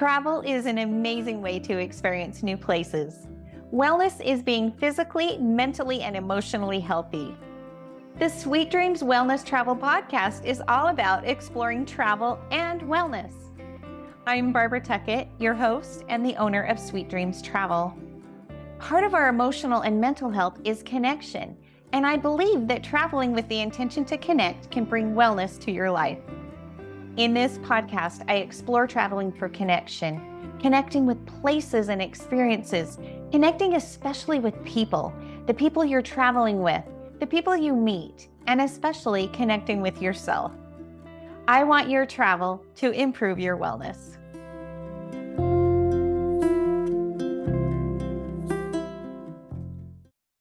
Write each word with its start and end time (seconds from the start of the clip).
Travel 0.00 0.40
is 0.40 0.64
an 0.64 0.78
amazing 0.78 1.42
way 1.42 1.58
to 1.58 1.76
experience 1.76 2.42
new 2.42 2.56
places. 2.56 3.26
Wellness 3.70 4.18
is 4.24 4.42
being 4.42 4.72
physically, 4.72 5.36
mentally, 5.36 6.00
and 6.00 6.16
emotionally 6.16 6.80
healthy. 6.80 7.36
The 8.18 8.30
Suite 8.30 8.70
Dreams 8.70 9.02
Wellness 9.02 9.44
Travel 9.44 9.76
Podcast 9.76 10.46
is 10.46 10.62
all 10.68 10.86
about 10.86 11.28
exploring 11.28 11.84
travel 11.84 12.38
and 12.50 12.80
wellness. 12.80 13.34
I'm 14.26 14.54
Barbara 14.54 14.80
Tuckett, 14.80 15.28
your 15.38 15.52
host 15.52 16.02
and 16.08 16.24
the 16.24 16.36
owner 16.36 16.62
of 16.62 16.78
Suite 16.78 17.10
Dreams 17.10 17.42
Travel. 17.42 17.94
Part 18.78 19.04
of 19.04 19.12
our 19.12 19.28
emotional 19.28 19.82
and 19.82 20.00
mental 20.00 20.30
health 20.30 20.58
is 20.64 20.82
connection, 20.82 21.58
and 21.92 22.06
I 22.06 22.16
believe 22.16 22.66
that 22.68 22.82
traveling 22.82 23.34
with 23.34 23.46
the 23.48 23.60
intention 23.60 24.06
to 24.06 24.16
connect 24.16 24.70
can 24.70 24.86
bring 24.86 25.12
wellness 25.12 25.60
to 25.60 25.70
your 25.70 25.90
life. 25.90 26.20
In 27.16 27.34
this 27.34 27.58
podcast, 27.58 28.24
I 28.28 28.36
explore 28.36 28.86
traveling 28.86 29.32
for 29.32 29.48
connection, 29.48 30.54
connecting 30.60 31.06
with 31.06 31.26
places 31.26 31.88
and 31.88 32.00
experiences, 32.00 32.98
connecting 33.32 33.74
especially 33.74 34.38
with 34.38 34.64
people, 34.64 35.12
the 35.46 35.52
people 35.52 35.84
you're 35.84 36.02
traveling 36.02 36.62
with, 36.62 36.84
the 37.18 37.26
people 37.26 37.56
you 37.56 37.74
meet, 37.74 38.28
and 38.46 38.60
especially 38.60 39.26
connecting 39.28 39.82
with 39.82 40.00
yourself. 40.00 40.52
I 41.48 41.64
want 41.64 41.90
your 41.90 42.06
travel 42.06 42.64
to 42.76 42.92
improve 42.92 43.40
your 43.40 43.58
wellness. 43.58 44.16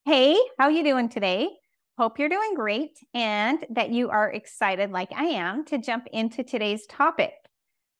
Hey, 0.05 0.37
how 0.59 0.65
are 0.65 0.71
you 0.71 0.83
doing 0.83 1.09
today? 1.09 1.49
Hope 1.99 2.17
you're 2.17 2.29
doing 2.29 2.53
great 2.55 2.97
and 3.13 3.65
that 3.71 3.89
you 3.89 4.09
are 4.09 4.31
excited, 4.31 4.89
like 4.89 5.11
I 5.11 5.25
am, 5.25 5.65
to 5.65 5.77
jump 5.77 6.07
into 6.13 6.45
today's 6.45 6.85
topic. 6.85 7.33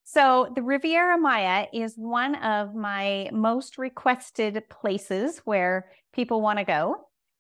So, 0.06 0.54
the 0.56 0.62
Riviera 0.62 1.18
Maya 1.18 1.66
is 1.74 1.96
one 1.98 2.36
of 2.36 2.74
my 2.74 3.30
most 3.34 3.78
requested 3.78 4.64
places 4.70 5.42
where 5.44 5.92
people 6.14 6.40
want 6.42 6.60
to 6.60 6.64
go. 6.64 6.96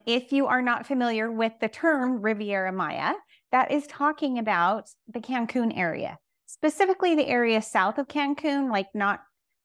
If 0.05 0.33
you 0.33 0.47
are 0.47 0.61
not 0.61 0.85
familiar 0.85 1.31
with 1.31 1.53
the 1.61 1.69
term 1.69 2.21
Riviera 2.21 2.73
Maya, 2.73 3.13
that 3.53 3.71
is 3.71 3.87
talking 3.87 4.37
about 4.37 4.89
the 5.07 5.21
Cancun 5.21 5.71
area, 5.77 6.17
specifically 6.45 7.15
the 7.15 7.29
area 7.29 7.61
south 7.61 7.97
of 7.99 8.09
Cancun, 8.09 8.69
like 8.69 8.87
not 8.93 9.21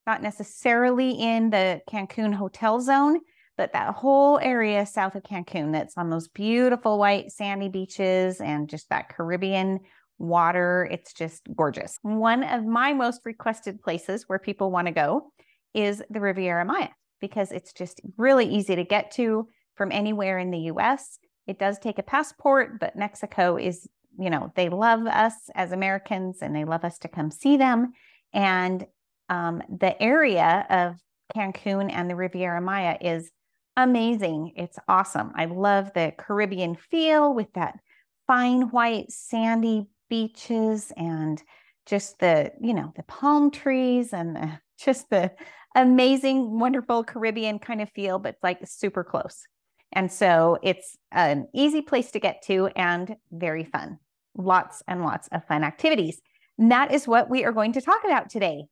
not 0.07 0.23
necessarily 0.23 1.11
in 1.11 1.51
the 1.51 1.81
Cancun 1.91 2.35
hotel 2.35 2.81
zone, 2.81 3.19
but 3.57 3.73
that 3.73 3.95
whole 3.95 4.39
area 4.39 4.85
south 4.87 5.15
of 5.15 5.23
Cancun 5.23 5.73
that's 5.73 5.97
on 5.97 6.11
those 6.11 6.29
beautiful 6.29 6.99
white 6.99 7.31
sandy 7.31 7.69
beaches 7.69 8.41
and 8.41 8.69
just 8.69 8.89
that 8.91 9.09
Caribbean 9.09 9.81
water. 10.19 10.89
It's 10.91 11.13
just 11.13 11.43
gorgeous. 11.55 11.99
One 12.03 12.43
of 12.45 12.65
my 12.65 12.93
most 12.93 13.21
requested 13.25 13.81
places 13.81 14.25
where 14.27 14.39
people 14.39 14.71
want 14.71 14.87
to 14.87 14.93
go 14.93 15.33
is 15.73 16.03
the 16.11 16.21
Riviera 16.21 16.65
Maya 16.65 16.89
because 17.21 17.53
it's 17.53 17.73
just 17.73 18.01
really 18.17 18.47
easy 18.47 18.77
to 18.77 18.85
get 18.85 19.11
to 19.13 19.49
from 19.77 19.91
anywhere 19.93 20.39
in 20.39 20.51
the 20.51 20.71
US. 20.71 21.19
It 21.47 21.59
does 21.59 21.79
take 21.79 21.99
a 21.99 22.03
passport, 22.03 22.81
but 22.81 22.97
Mexico 22.97 23.57
is, 23.57 23.89
you 24.19 24.31
know, 24.31 24.53
they 24.57 24.69
love 24.69 25.07
us 25.07 25.35
as 25.55 25.73
Americans 25.73 26.39
and 26.43 26.55
they 26.55 26.65
love 26.65 26.85
us 26.85 26.99
to 27.01 27.09
come 27.09 27.31
see 27.31 27.57
them. 27.57 27.93
And 28.33 28.87
um, 29.29 29.63
the 29.69 30.01
area 30.03 30.67
of 30.71 30.97
Cancun 31.35 31.91
and 31.93 32.09
the 32.09 32.17
Riviera 32.17 32.61
Maya 32.61 32.97
is 33.01 33.31
amazing. 33.77 34.53
It's 34.57 34.79
awesome. 34.89 35.33
I 35.35 35.47
love 35.47 35.93
the 35.95 36.13
Caribbean 36.17 36.77
feel 36.77 37.35
with 37.35 37.53
that 37.55 37.79
fine 38.27 38.71
white 38.71 39.11
sandy 39.11 39.87
beaches 40.09 40.93
and 40.97 41.43
just 41.87 42.19
the, 42.19 42.53
you 42.61 42.75
know, 42.75 42.93
the 42.97 43.03
palm 43.05 43.51
trees 43.51 44.13
and 44.13 44.37
the, 44.37 44.59
just 44.79 45.11
the 45.11 45.31
amazing, 45.75 46.59
wonderful 46.59 47.05
Caribbean 47.05 47.59
kind 47.59 47.81
of 47.81 47.91
feel, 47.91 48.19
but 48.19 48.37
like 48.43 48.59
super 48.65 49.05
close. 49.05 49.47
And 49.93 50.11
so 50.11 50.59
it's 50.63 50.97
an 51.13 51.47
easy 51.55 51.81
place 51.81 52.11
to 52.13 52.21
get 52.21 52.43
to 52.47 52.69
and 52.75 53.17
very 53.31 53.65
fun. 53.65 53.99
Lots 54.37 54.83
and 54.89 55.05
lots 55.05 55.29
of 55.31 55.47
fun 55.47 55.63
activities. 55.63 56.21
And 56.59 56.71
that 56.73 56.93
is 56.93 57.07
what 57.07 57.31
we 57.31 57.45
are 57.45 57.53
going 57.53 57.73
to 57.73 57.81
talk 57.81 58.05
about 58.05 58.29
today. 58.29 58.65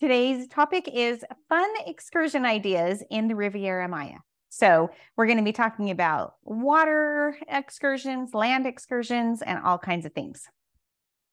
Today's 0.00 0.48
topic 0.48 0.88
is 0.92 1.24
fun 1.50 1.68
excursion 1.86 2.46
ideas 2.46 3.04
in 3.10 3.28
the 3.28 3.36
Riviera 3.36 3.86
Maya. 3.86 4.16
So, 4.50 4.90
we're 5.16 5.26
going 5.26 5.38
to 5.38 5.44
be 5.44 5.52
talking 5.52 5.90
about 5.90 6.34
water 6.44 7.36
excursions, 7.48 8.34
land 8.34 8.66
excursions, 8.66 9.42
and 9.42 9.58
all 9.64 9.78
kinds 9.78 10.04
of 10.04 10.12
things. 10.12 10.42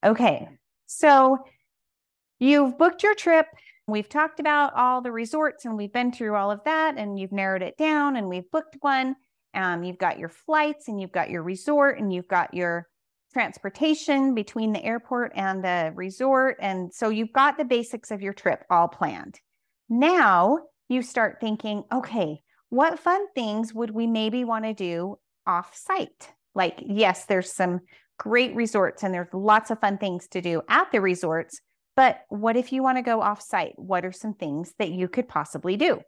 Okay, 0.06 0.48
so 0.86 1.40
you've 2.40 2.78
booked 2.78 3.04
your 3.04 3.16
trip. 3.16 3.48
We've 3.88 4.08
talked 4.08 4.40
about 4.40 4.74
all 4.76 5.02
the 5.02 5.12
resorts 5.12 5.66
and 5.66 5.78
we've 5.78 5.92
been 5.92 6.12
through 6.12 6.36
all 6.36 6.52
of 6.52 6.64
that 6.66 6.96
and 6.98 7.18
you've 7.18 7.32
narrowed 7.32 7.62
it 7.62 7.78
down 7.78 8.18
and 8.18 8.28
we've 8.28 8.50
booked 8.52 8.78
one. 8.82 9.16
Um, 9.54 9.84
you've 9.84 9.98
got 9.98 10.20
your 10.20 10.30
flights 10.30 10.88
and 10.88 11.00
you've 11.02 11.12
got 11.12 11.30
your 11.30 11.42
resort 11.42 11.98
and 11.98 12.14
you've 12.14 12.28
got 12.28 12.54
your 12.54 12.88
transportation 13.34 14.36
between 14.36 14.74
the 14.74 14.84
airport 14.84 15.32
and 15.36 15.64
the 15.64 15.92
resort. 15.96 16.58
And 16.60 16.94
so 16.94 17.10
you've 17.10 17.34
got 17.34 17.58
the 17.58 17.66
basics 17.66 18.12
of 18.12 18.22
your 18.22 18.34
trip 18.34 18.64
all 18.70 18.88
planned. 18.88 19.40
Now 19.90 20.60
you 20.90 21.02
start 21.02 21.38
thinking, 21.40 21.84
okay, 21.92 22.42
what 22.70 23.00
fun 23.00 23.28
things 23.34 23.74
would 23.74 23.92
we 23.92 24.08
maybe 24.08 24.44
want 24.44 24.66
to 24.66 24.74
do 24.74 25.18
off 25.46 25.76
site? 25.76 26.30
Like, 26.54 26.82
yes, 26.86 27.26
there's 27.26 27.52
some 27.52 27.82
great 28.18 28.56
resorts 28.56 29.04
and 29.04 29.14
there's 29.14 29.34
lots 29.34 29.72
of 29.72 29.80
fun 29.80 29.98
things 29.98 30.28
to 30.30 30.42
do 30.42 30.62
at 30.68 30.92
the 30.92 31.02
resorts. 31.02 31.62
But 31.96 32.22
what 32.30 32.58
if 32.58 32.72
you 32.72 32.84
want 32.84 32.98
to 32.98 33.04
go 33.04 33.22
off 33.22 33.42
site? 33.42 33.74
What 33.78 34.06
are 34.06 34.12
some 34.12 34.34
things 34.34 34.74
that 34.80 34.90
you 34.90 35.08
could 35.08 35.28
possibly 35.28 35.78
do? 35.78 36.02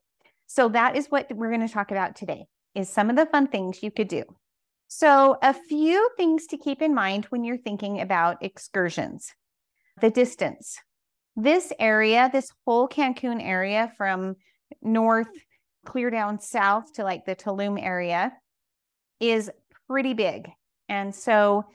So 0.47 0.69
that 0.69 0.95
is 0.95 1.07
what 1.07 1.27
we're 1.31 1.49
going 1.49 1.67
to 1.67 1.73
talk 1.73 1.91
about 1.91 2.15
today 2.15 2.45
is 2.75 2.89
some 2.89 3.09
of 3.09 3.15
the 3.15 3.25
fun 3.25 3.47
things 3.47 3.81
you 3.81 3.91
could 3.91 4.07
do. 4.07 4.23
So 4.87 5.37
a 5.41 5.53
few 5.53 6.09
things 6.17 6.47
to 6.47 6.57
keep 6.57 6.81
in 6.81 6.95
mind 6.95 7.25
when 7.25 7.43
you're 7.43 7.57
thinking 7.57 8.01
about 8.01 8.43
excursions. 8.43 9.31
The 10.01 10.09
distance. 10.09 10.77
This 11.35 11.71
area, 11.79 12.29
this 12.31 12.49
whole 12.65 12.87
Cancun 12.87 13.43
area 13.43 13.93
from 13.97 14.35
north 14.81 15.29
clear 15.85 16.09
down 16.09 16.39
south 16.39 16.93
to 16.93 17.03
like 17.03 17.25
the 17.25 17.35
Tulum 17.35 17.81
area 17.81 18.31
is 19.19 19.49
pretty 19.87 20.13
big. 20.13 20.49
And 20.87 21.13
so 21.13 21.65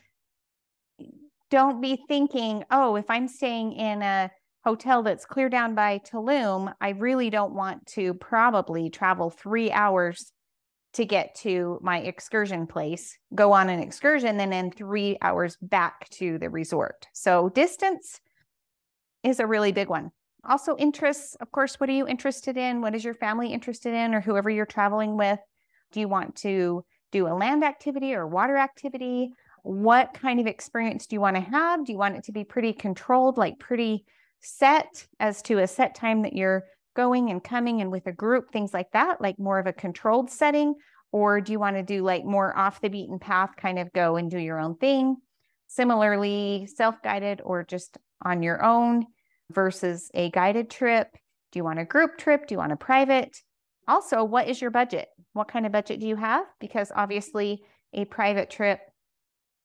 don't 1.51 1.81
be 1.81 2.03
thinking, 2.09 2.65
oh, 2.71 2.97
if 2.97 3.05
I'm 3.09 3.29
staying 3.29 3.73
in 3.73 4.03
a 4.03 4.31
hotel 4.65 5.03
that's 5.03 5.27
clear 5.27 5.49
down 5.49 5.75
by 5.75 5.99
Tulum, 5.99 6.73
I 6.81 6.91
really 6.91 7.31
don't 7.31 7.55
want 7.55 7.87
to 7.89 8.15
probably 8.15 8.91
travel 8.91 9.31
three 9.31 9.71
hours 9.71 10.33
to 10.95 11.05
get 11.05 11.35
to 11.35 11.79
my 11.83 11.99
excursion 11.99 12.67
place, 12.67 13.19
go 13.35 13.53
on 13.53 13.69
an 13.69 13.81
excursion, 13.81 14.37
then 14.37 14.53
in 14.53 14.71
three 14.71 15.19
hours 15.23 15.57
back 15.61 16.09
to 16.11 16.39
the 16.39 16.49
resort. 16.49 17.07
So 17.13 17.49
distance 17.49 18.21
is 19.23 19.41
a 19.41 19.47
really 19.47 19.73
big 19.73 19.89
one 19.89 20.13
also 20.49 20.77
interests 20.77 21.37
of 21.41 21.51
course 21.53 21.77
what 21.81 21.89
are 21.89 21.93
you 21.93 22.07
interested 22.07 22.57
in? 22.57 22.81
What 22.81 22.95
is 22.95 23.05
your 23.05 23.15
family 23.15 23.53
interested 23.53 23.95
in 23.95 24.15
or 24.15 24.21
whoever 24.21 24.51
you're 24.51 24.67
traveling 24.67 25.17
with? 25.17 25.39
Do 25.93 26.01
you 26.01 26.09
want 26.09 26.37
to 26.37 26.85
do 27.13 27.27
a 27.27 27.35
land 27.35 27.65
activity 27.65 28.15
or 28.15 28.27
water 28.27 28.57
activity? 28.57 29.31
What 29.63 30.15
kind 30.15 30.41
of 30.41 30.47
experience 30.47 31.07
do 31.07 31.17
you 31.17 31.21
want 31.21 31.37
to 31.37 31.43
have? 31.43 31.85
Do 31.85 31.93
you 31.93 31.99
want 31.99 32.17
it 32.17 32.25
to 32.25 32.33
be 32.33 32.45
pretty 32.45 32.73
controlled 32.73 33.39
like 33.39 33.59
pretty 33.59 34.05
set 34.41 35.07
as 35.21 35.41
to 35.43 35.59
a 35.59 35.67
set 35.67 35.95
time 35.95 36.23
that 36.23 36.35
you're 36.35 36.65
going 36.95 37.31
and 37.31 37.43
coming 37.43 37.81
and 37.81 37.91
with 37.91 38.07
a 38.07 38.13
group 38.13 38.51
things 38.51 38.75
like 38.75 38.91
that 38.93 39.21
like 39.21 39.39
more 39.39 39.59
of 39.59 39.67
a 39.67 39.73
controlled 39.73 40.31
setting? 40.31 40.75
Or 41.13 41.41
do 41.41 41.53
you 41.53 41.61
want 41.61 41.77
to 41.77 41.83
do 41.83 42.03
like 42.03 42.25
more 42.25 42.57
off 42.59 42.81
the 42.81 42.91
beaten 42.91 43.19
path 43.19 43.51
kind 43.57 43.79
of 43.79 43.93
go 43.93 44.17
and 44.17 44.31
do 44.31 44.39
your 44.39 44.59
own 44.59 44.77
thing? 44.77 45.17
Similarly 45.69 46.69
self-guided 46.75 47.41
or 47.45 47.65
just 47.65 47.99
on 48.23 48.43
your 48.43 48.65
own 48.65 49.07
versus 49.55 50.11
a 50.15 50.31
guided 50.31 50.71
trip? 50.71 51.09
Do 51.53 51.59
you 51.59 51.65
want 51.65 51.79
a 51.79 51.85
group 51.85 52.19
trip? 52.19 52.47
Do 52.47 52.55
you 52.55 52.59
want 52.59 52.73
a 52.73 52.77
private? 52.77 53.37
Also, 53.87 54.25
what 54.25 54.49
is 54.49 54.61
your 54.61 54.71
budget? 54.71 55.09
What 55.33 55.49
kind 55.49 55.67
of 55.67 55.73
budget 55.73 56.01
do 56.01 56.07
you 56.07 56.17
have? 56.17 56.45
Because 56.61 56.91
obviously, 56.95 57.63
a 57.93 58.05
private 58.07 58.51
trip 58.51 58.81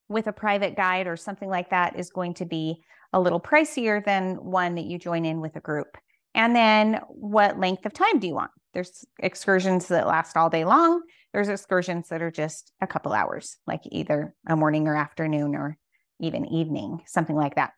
with 0.08 0.28
a 0.28 0.34
private 0.34 0.76
guide 0.76 1.08
or 1.08 1.18
something 1.18 1.50
like 1.50 1.70
that 1.72 1.98
is 1.98 2.10
going 2.10 2.34
to 2.36 2.46
be 2.46 2.82
a 3.14 3.20
little 3.20 3.40
pricier 3.40 4.04
than 4.04 4.36
one 4.36 4.76
that 4.76 4.86
you 4.86 5.00
join 5.00 5.26
in 5.26 5.42
with 5.42 5.56
a 5.56 5.62
group. 5.62 5.98
And 6.36 6.56
then, 6.56 7.02
what 7.08 7.60
length 7.60 7.86
of 7.86 7.94
time 7.94 8.20
do 8.20 8.28
you 8.28 8.36
want? 8.36 8.52
There's 8.74 9.06
excursions 9.20 9.88
that 9.88 10.08
last 10.08 10.38
all 10.38 10.50
day 10.50 10.66
long. 10.66 11.02
There's 11.34 11.50
excursions 11.50 12.10
that 12.10 12.22
are 12.22 12.32
just 12.32 12.72
a 12.82 12.88
couple 12.88 13.14
hours, 13.14 13.58
like 13.66 13.82
either 13.86 14.36
a 14.48 14.56
morning 14.56 14.88
or 14.88 14.96
afternoon 14.96 15.56
or 15.56 15.78
even 16.20 16.46
evening, 16.46 17.02
something 17.08 17.36
like 17.36 17.56
that. 17.56 17.74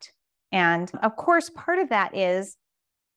And 0.51 0.91
of 1.01 1.15
course, 1.15 1.49
part 1.49 1.79
of 1.79 1.89
that 1.89 2.15
is 2.15 2.57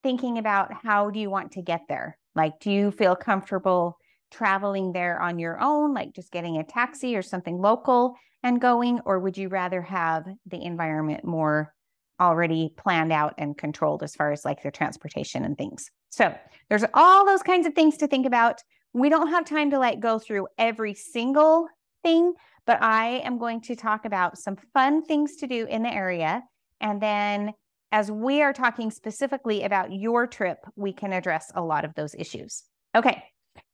thinking 0.03 0.39
about 0.39 0.73
how 0.73 1.11
do 1.11 1.19
you 1.19 1.31
want 1.31 1.53
to 1.53 1.63
get 1.63 1.83
there? 1.89 2.19
Like, 2.35 2.61
do 2.61 2.71
you 2.71 2.91
feel 2.91 3.17
comfortable 3.17 3.97
traveling 4.31 4.93
there 4.93 5.21
on 5.21 5.39
your 5.39 5.61
own, 5.61 5.95
like 5.95 6.13
just 6.13 6.33
getting 6.33 6.59
a 6.59 6.65
taxi 6.65 7.17
or 7.17 7.23
something 7.23 7.61
local 7.61 8.17
and 8.43 8.61
going? 8.61 9.01
Or 9.05 9.19
would 9.19 9.39
you 9.39 9.49
rather 9.49 9.83
have 9.83 10.27
the 10.47 10.63
environment 10.63 11.25
more 11.25 11.73
already 12.21 12.73
planned 12.77 13.13
out 13.13 13.35
and 13.39 13.57
controlled 13.57 14.03
as 14.03 14.15
far 14.15 14.33
as 14.33 14.45
like 14.45 14.63
their 14.63 14.71
transportation 14.71 15.45
and 15.45 15.59
things. 15.59 15.91
So 16.11 16.35
there's 16.69 16.85
all 16.95 17.27
those 17.27 17.43
kinds 17.43 17.67
of 17.67 17.75
things 17.75 17.97
to 17.99 18.07
think 18.07 18.27
about. 18.27 18.63
We 18.93 19.09
don't 19.09 19.29
have 19.29 19.45
time 19.45 19.71
to 19.71 19.79
like 19.79 20.01
go 20.01 20.19
through 20.19 20.47
every 20.57 20.95
single 20.95 21.67
thing, 22.03 22.35
but 22.67 22.81
I 22.83 23.21
am 23.25 23.39
going 23.39 23.61
to 23.63 23.77
talk 23.77 24.05
about 24.05 24.39
some 24.39 24.57
fun 24.73 25.05
things 25.05 25.37
to 25.37 25.47
do 25.47 25.67
in 25.67 25.83
the 25.83 25.93
area. 25.93 26.43
And 26.81 27.01
then 27.01 27.53
as 27.93 28.11
we 28.11 28.43
are 28.43 28.53
talking 28.53 28.91
specifically 28.91 29.63
about 29.63 29.93
your 29.93 30.27
trip, 30.27 30.59
we 30.77 30.93
can 30.93 31.13
address 31.13 31.53
a 31.55 31.63
lot 31.63 31.85
of 31.85 31.95
those 31.95 32.15
issues. 32.15 32.65
Okay. 32.95 33.23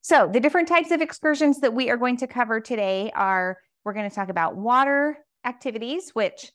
So 0.03 0.29
the 0.31 0.41
different 0.41 0.69
types 0.69 0.91
of 0.91 1.01
excursions 1.01 1.61
that 1.61 1.75
we 1.75 1.91
are 1.91 1.97
going 1.97 2.19
to 2.19 2.27
cover 2.27 2.61
today 2.61 3.11
are 3.15 3.57
we're 3.85 3.95
going 3.95 4.09
to 4.09 4.15
talk 4.15 4.29
about 4.29 4.57
water 4.57 5.17
activities, 5.45 6.11
which 6.13 6.53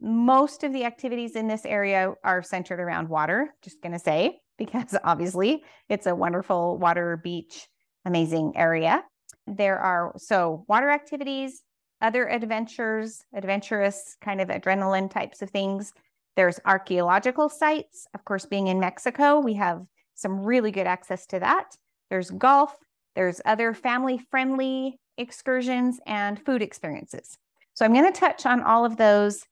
most 0.00 0.64
of 0.64 0.72
the 0.72 0.84
activities 0.84 1.36
in 1.36 1.46
this 1.46 1.64
area 1.64 2.12
are 2.24 2.42
centered 2.42 2.80
around 2.80 3.08
water, 3.08 3.54
just 3.62 3.80
going 3.82 3.92
to 3.92 3.98
say, 3.98 4.38
because 4.58 4.96
obviously 5.04 5.62
it's 5.88 6.06
a 6.06 6.14
wonderful 6.14 6.76
water 6.78 7.20
beach, 7.22 7.66
amazing 8.04 8.52
area. 8.56 9.02
There 9.46 9.78
are 9.78 10.12
so 10.16 10.64
water 10.68 10.90
activities, 10.90 11.62
other 12.00 12.28
adventures, 12.28 13.24
adventurous 13.34 14.16
kind 14.20 14.40
of 14.40 14.48
adrenaline 14.48 15.10
types 15.10 15.42
of 15.42 15.50
things. 15.50 15.92
There's 16.36 16.60
archaeological 16.64 17.48
sites. 17.48 18.06
Of 18.14 18.24
course, 18.24 18.46
being 18.46 18.68
in 18.68 18.80
Mexico, 18.80 19.40
we 19.40 19.54
have 19.54 19.84
some 20.14 20.40
really 20.40 20.70
good 20.70 20.86
access 20.86 21.26
to 21.26 21.40
that. 21.40 21.76
There's 22.08 22.30
golf, 22.30 22.74
there's 23.14 23.40
other 23.44 23.74
family 23.74 24.18
friendly 24.30 24.98
excursions 25.18 26.00
and 26.06 26.44
food 26.44 26.62
experiences. 26.62 27.36
So 27.74 27.84
I'm 27.84 27.92
going 27.92 28.10
to 28.10 28.18
touch 28.18 28.46
on 28.46 28.62
all 28.62 28.84
of 28.84 28.96
those 28.96 29.44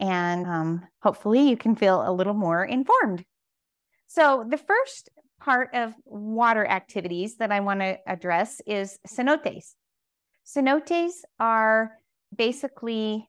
and 0.00 0.46
um, 0.46 0.86
hopefully 1.02 1.48
you 1.48 1.56
can 1.56 1.74
feel 1.74 2.06
a 2.06 2.12
little 2.12 2.34
more 2.34 2.64
informed. 2.64 3.24
So, 4.06 4.44
the 4.48 4.58
first 4.58 5.10
part 5.40 5.70
of 5.74 5.94
water 6.04 6.66
activities 6.66 7.36
that 7.36 7.52
I 7.52 7.60
want 7.60 7.80
to 7.80 7.98
address 8.06 8.60
is 8.66 8.98
cenotes. 9.06 9.74
Cenotes 10.46 11.24
are 11.40 11.92
basically 12.36 13.28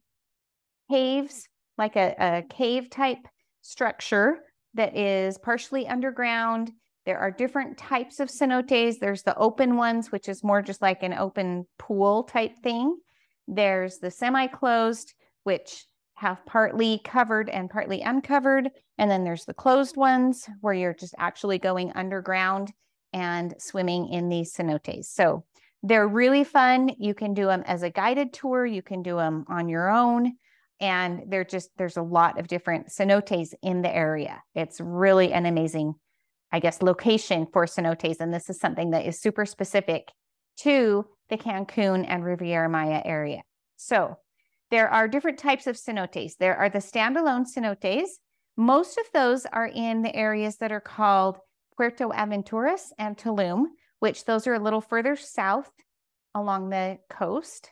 caves, 0.90 1.48
like 1.78 1.96
a, 1.96 2.16
a 2.20 2.44
cave 2.44 2.90
type 2.90 3.28
structure 3.62 4.40
that 4.76 4.96
is 4.96 5.38
partially 5.38 5.88
underground. 5.88 6.72
There 7.06 7.18
are 7.18 7.32
different 7.32 7.78
types 7.78 8.20
of 8.20 8.30
cenotes. 8.30 9.00
There's 9.00 9.24
the 9.24 9.38
open 9.38 9.78
ones, 9.78 10.12
which 10.12 10.30
is 10.30 10.44
more 10.44 10.62
just 10.62 10.82
like 10.82 11.04
an 11.04 11.14
open 11.14 11.66
pool 11.80 12.24
type 12.24 12.58
thing. 12.62 12.98
There's 13.48 13.98
the 13.98 14.12
semi 14.12 14.48
closed, 14.48 15.14
which 15.44 15.86
have 16.16 16.46
partly 16.46 17.00
covered 17.04 17.50
and 17.50 17.70
partly 17.70 18.02
uncovered. 18.02 18.70
And 18.98 19.10
then 19.10 19.24
there's 19.24 19.46
the 19.46 19.54
closed 19.54 19.96
ones 19.96 20.48
where 20.62 20.74
you're 20.74 20.94
just 20.94 21.16
actually 21.18 21.60
going 21.60 21.92
underground 21.94 22.74
and 23.14 23.56
swimming 23.60 24.10
in 24.10 24.30
these 24.30 24.54
cenotes. 24.54 25.06
So 25.06 25.46
they're 25.84 26.08
really 26.08 26.44
fun. 26.44 26.92
You 26.98 27.14
can 27.14 27.34
do 27.34 27.46
them 27.46 27.64
as 27.66 27.84
a 27.84 27.90
guided 27.90 28.34
tour, 28.34 28.66
you 28.66 28.82
can 28.82 29.04
do 29.04 29.18
them 29.18 29.46
on 29.48 29.70
your 29.70 29.90
own. 29.90 30.34
And 30.80 31.24
they're 31.30 31.44
just, 31.44 31.70
there's 31.78 31.98
a 31.98 32.04
lot 32.04 32.40
of 32.40 32.48
different 32.48 32.90
cenotes 32.90 33.54
in 33.64 33.82
the 33.82 33.96
area. 33.96 34.44
It's 34.54 34.80
really 34.80 35.34
an 35.34 35.46
amazing, 35.48 35.96
I 36.52 36.60
guess, 36.60 36.84
location 36.84 37.48
for 37.52 37.66
cenotes. 37.66 38.20
And 38.20 38.34
this 38.34 38.50
is 38.50 38.60
something 38.60 38.92
that 38.92 39.06
is 39.06 39.20
super 39.20 39.46
specific 39.46 40.12
to 40.58 41.06
the 41.30 41.38
Cancun 41.38 42.06
and 42.08 42.24
Riviera 42.24 42.70
Maya 42.70 43.02
area. 43.04 43.42
So 43.76 44.18
there 44.70 44.90
are 44.90 45.08
different 45.08 45.40
types 45.40 45.66
of 45.66 45.78
cenotes. 45.78 46.38
There 46.38 46.56
are 46.56 46.70
the 46.70 46.80
standalone 46.80 47.46
cenotes. 47.46 48.10
Most 48.56 48.98
of 48.98 49.06
those 49.14 49.46
are 49.46 49.68
in 49.68 50.02
the 50.02 50.16
areas 50.16 50.58
that 50.58 50.72
are 50.72 50.82
called 50.82 51.38
Puerto 51.76 52.10
Aventuras 52.10 52.92
and 52.98 53.18
Tulum, 53.18 53.66
which 54.00 54.26
those 54.26 54.48
are 54.48 54.54
a 54.54 54.60
little 54.60 54.82
further 54.82 55.16
south 55.16 55.72
along 56.36 56.70
the 56.70 56.98
coast. 57.10 57.72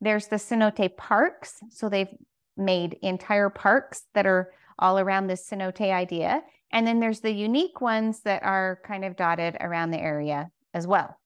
There's 0.00 0.28
the 0.28 0.36
cenote 0.36 0.96
parks. 0.96 1.58
So 1.70 1.88
they've 1.88 2.14
made 2.56 2.98
entire 3.02 3.48
parks 3.48 4.02
that 4.14 4.26
are 4.26 4.52
all 4.78 4.98
around 4.98 5.26
this 5.26 5.48
cenote 5.48 5.80
idea. 5.80 6.42
And 6.72 6.86
then 6.86 7.00
there's 7.00 7.20
the 7.20 7.32
unique 7.32 7.80
ones 7.80 8.20
that 8.22 8.42
are 8.42 8.80
kind 8.84 9.04
of 9.04 9.16
dotted 9.16 9.56
around 9.60 9.90
the 9.90 10.00
area 10.00 10.50
as 10.74 10.86
well. 10.86 11.16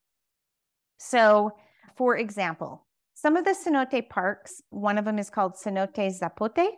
So, 0.99 1.53
for 1.97 2.17
example, 2.17 2.87
some 3.15 3.37
of 3.37 3.45
the 3.45 3.53
cenote 3.53 4.09
parks, 4.09 4.61
one 4.71 4.99
of 4.99 5.05
them 5.05 5.19
is 5.19 5.31
called 5.31 5.55
Cenote 5.55 6.21
Zapote. 6.21 6.69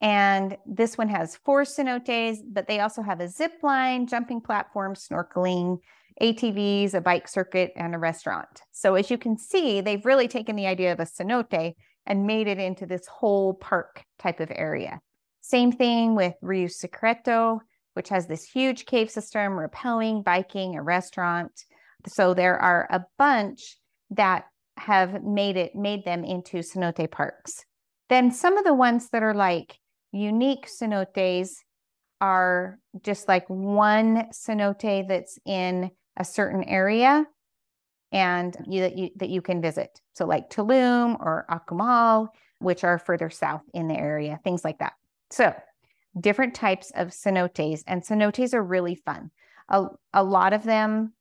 And 0.00 0.56
this 0.66 0.98
one 0.98 1.08
has 1.08 1.36
four 1.36 1.62
cenotes, 1.62 2.38
but 2.52 2.66
they 2.68 2.80
also 2.80 3.02
have 3.02 3.20
a 3.20 3.28
zip 3.28 3.52
line, 3.62 4.06
jumping 4.06 4.40
platform, 4.40 4.94
snorkeling, 4.94 5.78
ATVs, 6.20 6.94
a 6.94 7.00
bike 7.00 7.28
circuit, 7.28 7.72
and 7.76 7.94
a 7.94 7.98
restaurant. 7.98 8.62
So 8.72 8.94
as 8.94 9.10
you 9.10 9.18
can 9.18 9.36
see, 9.36 9.80
they've 9.80 10.04
really 10.04 10.28
taken 10.28 10.56
the 10.56 10.66
idea 10.66 10.92
of 10.92 11.00
a 11.00 11.04
cenote 11.04 11.74
and 12.06 12.26
made 12.26 12.46
it 12.46 12.58
into 12.58 12.86
this 12.86 13.06
whole 13.06 13.54
park 13.54 14.02
type 14.18 14.40
of 14.40 14.50
area. 14.54 15.00
Same 15.40 15.72
thing 15.72 16.14
with 16.14 16.34
Rio 16.40 16.68
Secreto, 16.68 17.60
which 17.94 18.08
has 18.08 18.26
this 18.26 18.44
huge 18.44 18.86
cave 18.86 19.10
system, 19.10 19.52
rappelling, 19.52 20.24
biking, 20.24 20.76
a 20.76 20.82
restaurant. 20.82 21.52
So 22.06 22.34
there 22.34 22.58
are 22.58 22.88
a 22.90 23.04
bunch 23.18 23.76
that 24.10 24.44
have 24.76 25.22
made 25.22 25.56
it 25.56 25.74
made 25.74 26.04
them 26.04 26.24
into 26.24 26.58
cenote 26.58 27.10
parks. 27.10 27.64
Then 28.08 28.30
some 28.30 28.56
of 28.56 28.64
the 28.64 28.74
ones 28.74 29.08
that 29.10 29.22
are 29.22 29.34
like 29.34 29.78
unique 30.12 30.66
cenotes 30.66 31.56
are 32.20 32.78
just 33.02 33.28
like 33.28 33.48
one 33.48 34.28
cenote 34.32 35.08
that's 35.08 35.38
in 35.44 35.90
a 36.16 36.24
certain 36.24 36.64
area 36.64 37.26
and 38.12 38.56
you, 38.66 38.80
that 38.80 38.96
you 38.96 39.10
that 39.16 39.28
you 39.28 39.42
can 39.42 39.60
visit. 39.60 40.00
So 40.12 40.26
like 40.26 40.50
Tulum 40.50 41.16
or 41.20 41.46
Akumal, 41.50 42.28
which 42.60 42.84
are 42.84 42.98
further 42.98 43.30
south 43.30 43.62
in 43.74 43.88
the 43.88 43.96
area, 43.96 44.40
things 44.44 44.64
like 44.64 44.78
that. 44.78 44.94
So 45.30 45.54
different 46.18 46.54
types 46.54 46.92
of 46.94 47.08
cenotes 47.08 47.82
and 47.86 48.02
cenotes 48.02 48.54
are 48.54 48.62
really 48.62 48.94
fun. 48.94 49.30
A, 49.68 49.86
a 50.14 50.22
lot 50.22 50.52
of 50.52 50.62
them 50.62 51.12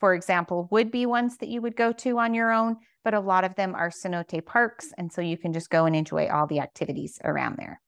for 0.00 0.14
example, 0.14 0.66
would 0.70 0.90
be 0.90 1.06
ones 1.06 1.36
that 1.36 1.50
you 1.50 1.60
would 1.60 1.76
go 1.76 1.92
to 1.92 2.18
on 2.18 2.34
your 2.34 2.50
own, 2.50 2.78
but 3.04 3.14
a 3.14 3.20
lot 3.20 3.44
of 3.44 3.54
them 3.54 3.74
are 3.74 3.90
cenote 3.90 4.44
parks. 4.46 4.92
And 4.96 5.12
so 5.12 5.20
you 5.20 5.36
can 5.36 5.52
just 5.52 5.70
go 5.70 5.84
and 5.84 5.94
enjoy 5.94 6.26
all 6.28 6.46
the 6.46 6.60
activities 6.60 7.20
around 7.22 7.56
there. 7.58 7.80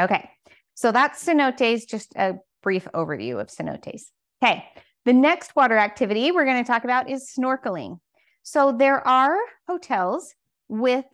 Okay, 0.00 0.28
so 0.74 0.90
that's 0.90 1.24
cenotes, 1.24 1.86
just 1.86 2.14
a 2.16 2.36
brief 2.62 2.88
overview 2.94 3.40
of 3.40 3.48
cenotes. 3.48 4.04
Okay, 4.42 4.64
the 5.08 5.14
next 5.14 5.56
water 5.56 5.78
activity 5.78 6.30
we're 6.32 6.44
going 6.44 6.62
to 6.62 6.70
talk 6.70 6.84
about 6.84 7.08
is 7.08 7.32
snorkeling. 7.34 7.98
So 8.42 8.72
there 8.72 9.06
are 9.08 9.38
hotels 9.66 10.34
with 10.68 11.06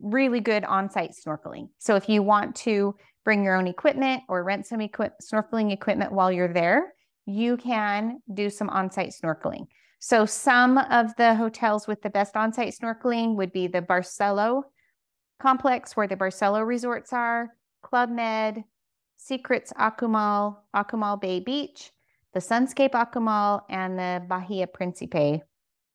really 0.00 0.38
good 0.38 0.62
on 0.62 0.88
site 0.88 1.10
snorkeling. 1.10 1.70
So 1.78 1.96
if 1.96 2.08
you 2.08 2.22
want 2.22 2.54
to 2.58 2.94
bring 3.24 3.42
your 3.42 3.56
own 3.56 3.66
equipment 3.66 4.22
or 4.28 4.44
rent 4.44 4.68
some 4.68 4.78
snorkeling 4.78 5.72
equipment 5.72 6.12
while 6.12 6.30
you're 6.30 6.52
there, 6.52 6.94
you 7.26 7.56
can 7.56 8.20
do 8.32 8.48
some 8.50 8.70
on 8.70 8.88
site 8.88 9.10
snorkeling. 9.10 9.66
So 9.98 10.26
some 10.26 10.78
of 10.78 11.16
the 11.16 11.34
hotels 11.34 11.88
with 11.88 12.02
the 12.02 12.10
best 12.10 12.36
on-site 12.36 12.72
snorkeling 12.80 13.34
would 13.34 13.50
be 13.50 13.66
the 13.66 13.82
Barcelo 13.82 14.62
complex 15.42 15.96
where 15.96 16.06
the 16.06 16.14
Barcelo 16.14 16.64
resorts 16.64 17.12
are, 17.12 17.50
Club 17.82 18.10
Med, 18.10 18.62
Secrets 19.16 19.72
Akumal, 19.72 20.58
Akumal 20.76 21.20
Bay 21.20 21.40
Beach, 21.40 21.90
the 22.34 22.40
Sunscape 22.40 22.90
Akumal, 22.90 23.62
and 23.70 23.98
the 23.98 24.22
Bahia 24.28 24.66
Principe 24.66 25.42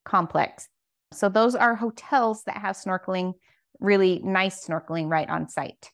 complex. 0.05 0.67
So 1.11 1.29
those 1.29 1.53
are 1.53 1.75
hotels 1.75 2.43
that 2.45 2.57
have 2.57 2.75
snorkeling, 2.75 3.33
really 3.79 4.21
nice 4.23 4.65
snorkeling 4.65 5.09
right 5.09 5.29
on 5.29 5.49
site. 5.49 5.91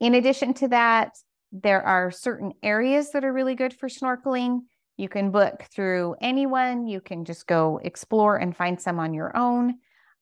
In 0.00 0.14
addition 0.14 0.54
to 0.54 0.68
that, 0.68 1.12
there 1.50 1.82
are 1.82 2.10
certain 2.10 2.52
areas 2.62 3.10
that 3.10 3.24
are 3.24 3.32
really 3.32 3.54
good 3.54 3.74
for 3.74 3.88
snorkeling. 3.88 4.60
You 4.96 5.08
can 5.08 5.30
book 5.30 5.64
through 5.74 6.16
anyone. 6.20 6.86
You 6.86 7.00
can 7.00 7.24
just 7.24 7.46
go 7.46 7.80
explore 7.82 8.36
and 8.36 8.56
find 8.56 8.80
some 8.80 8.98
on 8.98 9.14
your 9.14 9.36
own. 9.36 9.74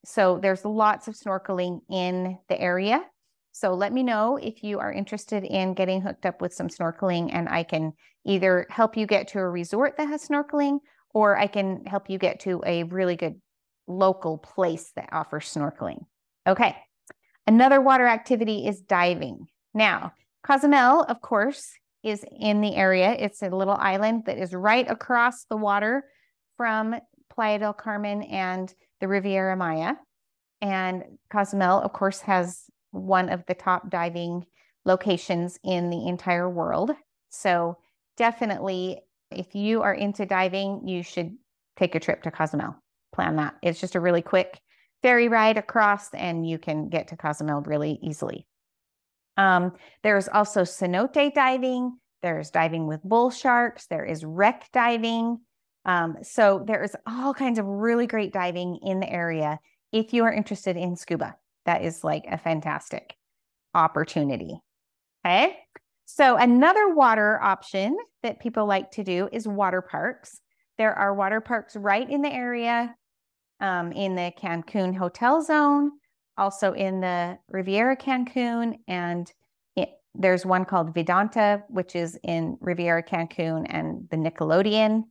So 0.04 0.38
there's 0.40 0.64
lots 0.64 1.08
of 1.08 1.14
snorkeling 1.14 1.80
in 1.90 2.38
the 2.48 2.60
area. 2.60 3.04
So 3.56 3.72
let 3.72 3.94
me 3.94 4.02
know 4.02 4.36
if 4.36 4.62
you 4.62 4.80
are 4.80 4.92
interested 4.92 5.42
in 5.42 5.72
getting 5.72 6.02
hooked 6.02 6.26
up 6.26 6.42
with 6.42 6.52
some 6.52 6.68
snorkeling, 6.68 7.30
and 7.32 7.48
I 7.48 7.62
can 7.62 7.94
either 8.26 8.66
help 8.68 8.98
you 8.98 9.06
get 9.06 9.28
to 9.28 9.38
a 9.38 9.48
resort 9.48 9.96
that 9.96 10.08
has 10.08 10.28
snorkeling, 10.28 10.80
or 11.14 11.38
I 11.38 11.46
can 11.46 11.86
help 11.86 12.10
you 12.10 12.18
get 12.18 12.40
to 12.40 12.62
a 12.66 12.82
really 12.82 13.16
good 13.16 13.40
local 13.86 14.36
place 14.36 14.92
that 14.94 15.08
offers 15.10 15.46
snorkeling. 15.46 16.04
Okay. 16.46 16.76
Another 17.46 17.80
water 17.80 18.06
activity 18.06 18.66
is 18.66 18.82
diving. 18.82 19.46
Now, 19.72 20.12
Cozumel, 20.42 21.04
of 21.04 21.22
course, 21.22 21.72
is 22.02 22.26
in 22.38 22.60
the 22.60 22.76
area. 22.76 23.16
It's 23.18 23.40
a 23.40 23.48
little 23.48 23.78
island 23.78 24.24
that 24.26 24.36
is 24.36 24.52
right 24.52 24.88
across 24.90 25.44
the 25.44 25.56
water 25.56 26.04
from 26.58 26.94
Playa 27.32 27.60
del 27.60 27.72
Carmen 27.72 28.22
and 28.24 28.74
the 29.00 29.08
Riviera 29.08 29.56
Maya. 29.56 29.94
And 30.60 31.04
Cozumel, 31.30 31.80
of 31.80 31.94
course, 31.94 32.20
has 32.20 32.66
one 32.96 33.28
of 33.28 33.44
the 33.46 33.54
top 33.54 33.90
diving 33.90 34.44
locations 34.84 35.58
in 35.64 35.90
the 35.90 36.06
entire 36.06 36.48
world. 36.48 36.92
So, 37.30 37.78
definitely, 38.16 39.00
if 39.30 39.54
you 39.54 39.82
are 39.82 39.94
into 39.94 40.26
diving, 40.26 40.86
you 40.86 41.02
should 41.02 41.36
take 41.76 41.94
a 41.94 42.00
trip 42.00 42.22
to 42.22 42.30
Cozumel. 42.30 42.76
Plan 43.12 43.36
that. 43.36 43.56
It's 43.62 43.80
just 43.80 43.94
a 43.94 44.00
really 44.00 44.22
quick 44.22 44.60
ferry 45.02 45.28
ride 45.28 45.58
across, 45.58 46.12
and 46.14 46.48
you 46.48 46.58
can 46.58 46.88
get 46.88 47.08
to 47.08 47.16
Cozumel 47.16 47.62
really 47.62 47.98
easily. 48.02 48.46
Um, 49.36 49.72
there's 50.02 50.28
also 50.28 50.62
cenote 50.62 51.34
diving. 51.34 51.98
There's 52.22 52.50
diving 52.50 52.86
with 52.86 53.02
bull 53.02 53.30
sharks. 53.30 53.86
There 53.86 54.04
is 54.04 54.24
wreck 54.24 54.68
diving. 54.72 55.40
Um, 55.84 56.16
so 56.22 56.64
there 56.66 56.82
is 56.82 56.96
all 57.06 57.34
kinds 57.34 57.58
of 57.58 57.66
really 57.66 58.06
great 58.06 58.32
diving 58.32 58.80
in 58.82 59.00
the 59.00 59.10
area 59.10 59.60
if 59.92 60.12
you 60.12 60.24
are 60.24 60.32
interested 60.32 60.76
in 60.76 60.96
scuba. 60.96 61.36
That 61.66 61.82
is 61.82 62.02
like 62.02 62.24
a 62.30 62.38
fantastic 62.38 63.14
opportunity. 63.74 64.58
Okay. 65.24 65.56
So 66.06 66.36
another 66.36 66.94
water 66.94 67.40
option 67.42 67.96
that 68.22 68.40
people 68.40 68.66
like 68.66 68.92
to 68.92 69.04
do 69.04 69.28
is 69.32 69.46
water 69.48 69.82
parks. 69.82 70.40
There 70.78 70.94
are 70.94 71.14
water 71.14 71.40
parks 71.40 71.74
right 71.74 72.08
in 72.08 72.22
the 72.22 72.32
area 72.32 72.94
um, 73.60 73.92
in 73.92 74.14
the 74.14 74.32
Cancun 74.40 74.94
hotel 74.96 75.42
zone, 75.42 75.90
also 76.38 76.72
in 76.72 77.00
the 77.00 77.38
Riviera 77.48 77.96
Cancun, 77.96 78.74
and 78.86 79.32
it, 79.74 79.90
there's 80.14 80.46
one 80.46 80.64
called 80.64 80.94
Vidanta, 80.94 81.62
which 81.68 81.96
is 81.96 82.18
in 82.22 82.56
Riviera 82.60 83.02
Cancun, 83.02 83.66
and 83.68 84.06
the 84.10 84.16
Nickelodeon 84.16 85.04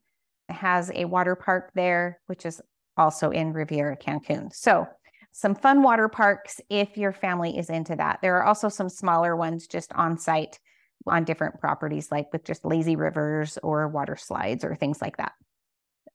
has 0.49 0.91
a 0.93 1.05
water 1.05 1.35
park 1.35 1.71
there, 1.75 2.21
which 2.27 2.45
is 2.45 2.61
also 2.97 3.31
in 3.31 3.51
Riviera 3.51 3.97
Cancun. 3.97 4.53
So, 4.53 4.87
some 5.37 5.53
fun 5.53 5.83
water 5.83 6.07
parks 6.07 6.61
if 6.69 6.95
your 6.95 7.11
family 7.11 7.57
is 7.57 7.69
into 7.69 7.93
that. 7.93 8.19
There 8.21 8.37
are 8.37 8.45
also 8.45 8.69
some 8.69 8.87
smaller 8.87 9.35
ones 9.35 9.67
just 9.67 9.91
on 9.91 10.17
site 10.17 10.61
on 11.07 11.25
different 11.25 11.59
properties, 11.59 12.09
like 12.09 12.31
with 12.31 12.45
just 12.45 12.63
lazy 12.63 12.95
rivers 12.95 13.57
or 13.61 13.89
water 13.89 14.15
slides 14.15 14.63
or 14.63 14.75
things 14.75 15.01
like 15.01 15.17
that. 15.17 15.33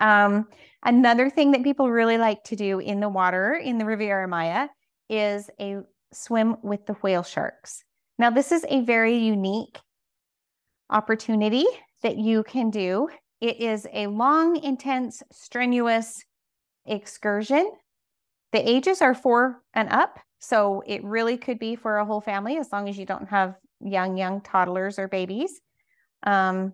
Um, 0.01 0.49
another 0.83 1.29
thing 1.29 1.51
that 1.51 1.63
people 1.63 1.91
really 1.91 2.17
like 2.17 2.43
to 2.45 2.57
do 2.57 2.79
in 2.79 3.01
the 3.01 3.11
water 3.11 3.53
in 3.53 3.77
the 3.77 3.85
Riviera 3.85 4.27
Maya 4.27 4.69
is 5.11 5.51
a 5.61 5.81
swim 6.15 6.57
with 6.63 6.87
the 6.87 6.95
whale 6.95 7.23
sharks. 7.23 7.85
Now, 8.19 8.31
this 8.31 8.51
is 8.53 8.65
a 8.71 8.81
very 8.87 9.19
unique 9.19 9.79
opportunity 10.89 11.67
that 12.03 12.17
you 12.17 12.43
can 12.43 12.71
do. 12.71 13.11
It 13.43 13.61
is 13.61 13.87
a 13.93 14.07
long, 14.07 14.57
intense, 14.65 15.23
strenuous 15.31 16.25
excursion. 16.87 17.71
The 18.53 18.69
ages 18.69 19.01
are 19.01 19.15
four 19.15 19.63
and 19.75 19.89
up. 19.91 20.19
So 20.39 20.83
it 20.87 21.05
really 21.05 21.37
could 21.37 21.59
be 21.59 21.77
for 21.77 21.99
a 21.99 22.05
whole 22.05 22.21
family 22.21 22.57
as 22.57 22.73
long 22.73 22.89
as 22.89 22.97
you 22.99 23.05
don't 23.05 23.29
have 23.29 23.57
young, 23.81 24.17
young 24.17 24.41
toddlers 24.41 24.99
or 24.99 25.07
babies. 25.07 25.61
Um, 26.23 26.73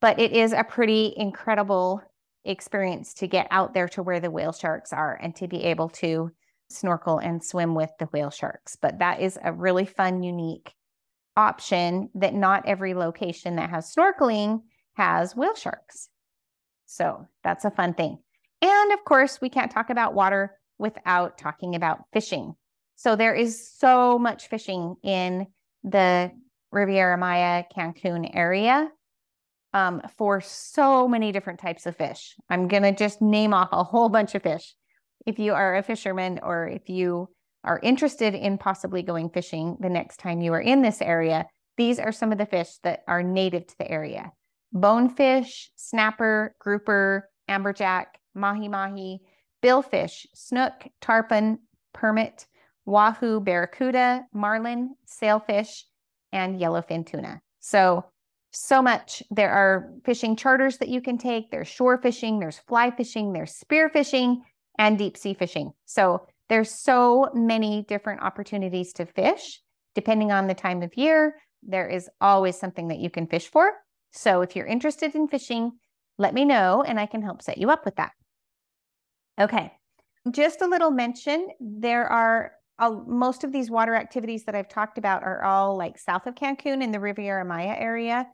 but 0.00 0.20
it 0.20 0.32
is 0.32 0.52
a 0.52 0.64
pretty 0.64 1.12
incredible 1.16 2.02
experience 2.44 3.14
to 3.14 3.26
get 3.26 3.48
out 3.50 3.74
there 3.74 3.88
to 3.88 4.02
where 4.02 4.20
the 4.20 4.30
whale 4.30 4.52
sharks 4.52 4.92
are 4.92 5.18
and 5.20 5.34
to 5.36 5.48
be 5.48 5.64
able 5.64 5.88
to 5.88 6.30
snorkel 6.70 7.18
and 7.18 7.42
swim 7.42 7.74
with 7.74 7.90
the 7.98 8.06
whale 8.06 8.30
sharks. 8.30 8.76
But 8.76 9.00
that 9.00 9.20
is 9.20 9.38
a 9.42 9.52
really 9.52 9.86
fun, 9.86 10.22
unique 10.22 10.72
option 11.36 12.10
that 12.14 12.34
not 12.34 12.66
every 12.66 12.94
location 12.94 13.56
that 13.56 13.70
has 13.70 13.92
snorkeling 13.94 14.62
has 14.94 15.36
whale 15.36 15.54
sharks. 15.54 16.08
So 16.86 17.26
that's 17.44 17.64
a 17.64 17.70
fun 17.70 17.94
thing. 17.94 18.18
And 18.62 18.92
of 18.92 19.04
course, 19.04 19.40
we 19.40 19.48
can't 19.48 19.70
talk 19.70 19.90
about 19.90 20.14
water 20.14 20.58
without 20.78 21.38
talking 21.38 21.74
about 21.74 22.04
fishing. 22.12 22.54
So 22.96 23.16
there 23.16 23.34
is 23.34 23.70
so 23.78 24.18
much 24.18 24.48
fishing 24.48 24.96
in 25.02 25.46
the 25.84 26.32
Riviera 26.72 27.16
Maya 27.16 27.64
Cancun 27.76 28.30
area 28.34 28.90
um, 29.72 30.02
for 30.16 30.40
so 30.40 31.08
many 31.08 31.32
different 31.32 31.60
types 31.60 31.86
of 31.86 31.96
fish. 31.96 32.34
I'm 32.48 32.68
going 32.68 32.82
to 32.82 32.92
just 32.92 33.22
name 33.22 33.54
off 33.54 33.68
a 33.72 33.84
whole 33.84 34.08
bunch 34.08 34.34
of 34.34 34.42
fish. 34.42 34.74
If 35.26 35.38
you 35.38 35.52
are 35.54 35.76
a 35.76 35.82
fisherman 35.82 36.40
or 36.42 36.68
if 36.68 36.88
you 36.88 37.28
are 37.64 37.80
interested 37.82 38.34
in 38.34 38.58
possibly 38.58 39.02
going 39.02 39.30
fishing 39.30 39.76
the 39.80 39.90
next 39.90 40.18
time 40.18 40.40
you 40.40 40.52
are 40.52 40.60
in 40.60 40.82
this 40.82 41.02
area, 41.02 41.46
these 41.76 41.98
are 41.98 42.12
some 42.12 42.32
of 42.32 42.38
the 42.38 42.46
fish 42.46 42.68
that 42.82 43.00
are 43.06 43.22
native 43.22 43.66
to 43.66 43.78
the 43.78 43.90
area 43.90 44.32
bonefish, 44.70 45.70
snapper, 45.76 46.54
grouper, 46.58 47.28
amberjack, 47.48 48.06
mahi 48.34 48.68
mahi, 48.68 49.20
billfish, 49.62 50.26
snook, 50.34 50.86
tarpon, 51.00 51.58
permit, 51.92 52.46
wahoo, 52.84 53.40
barracuda, 53.40 54.26
marlin, 54.32 54.94
sailfish, 55.06 55.84
and 56.32 56.60
yellowfin 56.60 57.06
tuna. 57.06 57.40
So 57.60 58.04
so 58.50 58.80
much. 58.80 59.22
There 59.30 59.50
are 59.50 59.92
fishing 60.04 60.36
charters 60.36 60.78
that 60.78 60.88
you 60.88 61.00
can 61.00 61.18
take. 61.18 61.50
There's 61.50 61.68
shore 61.68 62.00
fishing, 62.00 62.38
there's 62.38 62.58
fly 62.58 62.90
fishing, 62.90 63.32
there's 63.32 63.54
spear 63.54 63.88
fishing, 63.90 64.42
and 64.78 64.96
deep 64.96 65.16
sea 65.16 65.34
fishing. 65.34 65.72
So 65.84 66.26
there's 66.48 66.70
so 66.70 67.30
many 67.34 67.84
different 67.88 68.22
opportunities 68.22 68.92
to 68.94 69.06
fish 69.06 69.60
depending 69.94 70.30
on 70.30 70.46
the 70.46 70.54
time 70.54 70.82
of 70.82 70.96
year. 70.96 71.34
There 71.62 71.88
is 71.88 72.08
always 72.20 72.58
something 72.58 72.88
that 72.88 73.00
you 73.00 73.10
can 73.10 73.26
fish 73.26 73.48
for. 73.48 73.72
So 74.12 74.42
if 74.42 74.54
you're 74.54 74.66
interested 74.66 75.14
in 75.14 75.28
fishing, 75.28 75.72
let 76.18 76.34
me 76.34 76.44
know 76.44 76.84
and 76.86 76.98
I 77.00 77.06
can 77.06 77.22
help 77.22 77.42
set 77.42 77.58
you 77.58 77.70
up 77.70 77.84
with 77.84 77.96
that. 77.96 78.12
Okay, 79.40 79.72
just 80.30 80.62
a 80.62 80.66
little 80.66 80.90
mention 80.90 81.48
there 81.60 82.06
are 82.06 82.52
uh, 82.78 82.96
most 83.06 83.44
of 83.44 83.52
these 83.52 83.70
water 83.70 83.94
activities 83.94 84.44
that 84.44 84.54
I've 84.54 84.68
talked 84.68 84.98
about 84.98 85.22
are 85.22 85.42
all 85.42 85.76
like 85.76 85.98
south 85.98 86.26
of 86.26 86.34
Cancun 86.34 86.82
in 86.82 86.92
the 86.92 87.00
Riviera 87.00 87.44
Maya 87.44 87.74
area. 87.76 88.26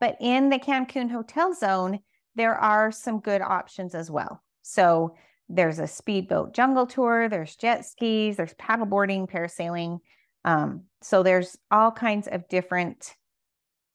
But 0.00 0.16
in 0.20 0.48
the 0.48 0.58
Cancun 0.58 1.10
hotel 1.10 1.54
zone, 1.54 2.00
there 2.34 2.56
are 2.56 2.90
some 2.90 3.20
good 3.20 3.40
options 3.40 3.94
as 3.94 4.10
well. 4.10 4.42
So 4.62 5.14
there's 5.48 5.78
a 5.78 5.86
speedboat 5.86 6.54
jungle 6.54 6.86
tour, 6.86 7.28
there's 7.28 7.56
jet 7.56 7.84
skis, 7.84 8.36
there's 8.36 8.54
paddleboarding, 8.54 9.30
parasailing. 9.30 9.98
Um, 10.44 10.84
so 11.02 11.22
there's 11.22 11.56
all 11.70 11.92
kinds 11.92 12.26
of 12.26 12.48
different 12.48 13.14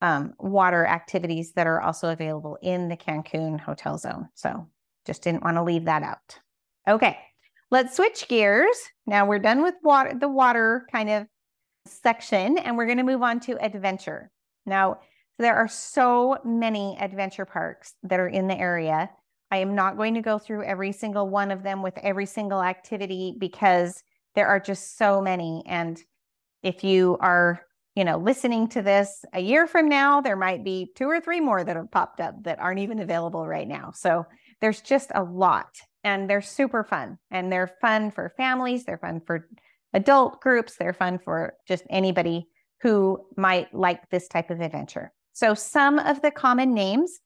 um, 0.02 0.34
water 0.40 0.86
activities 0.86 1.54
that 1.54 1.68
are 1.68 1.82
also 1.82 2.10
available 2.10 2.58
in 2.62 2.88
the 2.88 2.98
Cancun 2.98 3.60
hotel 3.60 3.98
zone. 3.98 4.30
So 4.36 4.70
just 5.06 5.24
didn't 5.24 5.44
want 5.44 5.58
to 5.58 5.64
leave 5.64 5.86
that 5.86 6.04
out. 6.04 6.40
Okay, 6.88 7.18
let's 7.70 7.98
switch 7.98 8.30
gears. 8.30 8.78
Now 9.06 9.26
we're 9.26 9.40
done 9.40 9.62
with 9.62 9.76
water, 9.84 10.14
the 10.18 10.30
water 10.30 10.88
kind 10.90 11.10
of 11.10 11.28
section, 11.86 12.58
and 12.58 12.78
we're 12.78 12.86
going 12.86 12.98
to 12.98 13.04
move 13.04 13.24
on 13.24 13.42
to 13.42 13.62
adventure. 13.62 14.32
Now, 14.66 15.00
there 15.38 15.56
are 15.56 15.68
so 15.68 16.38
many 16.46 16.98
adventure 17.00 17.46
parks 17.46 17.94
that 18.04 18.22
are 18.22 18.30
in 18.30 18.48
the 18.48 18.58
area. 18.58 19.10
I 19.52 19.58
am 19.58 19.76
not 19.76 19.98
going 19.98 20.14
to 20.14 20.22
go 20.22 20.40
through 20.40 20.64
every 20.64 20.94
single 20.94 21.30
one 21.30 21.52
of 21.52 21.62
them 21.62 21.82
with 21.82 21.98
every 21.98 22.26
single 22.26 22.64
activity 22.64 23.36
because 23.38 24.02
there 24.36 24.48
are 24.48 24.60
just 24.60 24.98
so 24.98 25.22
many. 25.22 25.64
And 25.68 26.02
if 26.64 26.84
you 26.84 27.18
are, 27.20 27.62
you 27.96 28.06
know, 28.06 28.18
listening 28.18 28.70
to 28.70 28.82
this 28.82 29.26
a 29.34 29.42
year 29.42 29.68
from 29.68 29.90
now, 29.90 30.22
there 30.22 30.36
might 30.38 30.64
be 30.64 30.92
two 30.96 31.10
or 31.10 31.20
three 31.20 31.42
more 31.42 31.64
that 31.64 31.76
have 31.76 31.92
popped 31.92 32.22
up 32.22 32.44
that 32.44 32.60
aren't 32.60 32.80
even 32.80 33.00
available 33.00 33.46
right 33.46 33.68
now. 33.68 33.92
So 33.94 34.26
there's 34.62 34.82
just 34.82 35.12
a 35.14 35.24
lot 35.24 35.68
and 36.04 36.30
they're 36.30 36.42
super 36.42 36.84
fun 36.84 37.18
and 37.32 37.52
they're 37.52 37.72
fun 37.82 38.12
for 38.12 38.34
families. 38.38 38.86
They're 38.86 38.98
fun 38.98 39.22
for 39.26 39.48
adult 39.94 40.42
groups. 40.42 40.76
They're 40.78 40.94
fun 40.94 41.20
for 41.20 41.56
just 41.68 41.84
anybody 41.90 42.48
who 42.82 43.26
might 43.36 43.74
like 43.74 44.10
this 44.10 44.28
type 44.28 44.50
of 44.50 44.62
adventure. 44.62 45.12
So, 45.34 45.54
some 45.54 46.00
of 46.00 46.22
the 46.22 46.32
common 46.32 46.74
names 46.74 47.20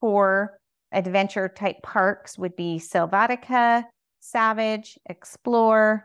for 0.00 0.58
adventure 0.92 1.48
type 1.48 1.76
parks 1.82 2.38
would 2.38 2.56
be 2.56 2.78
Selvatica, 2.78 3.84
Xavage, 4.22 4.96
Xplor, 5.10 6.02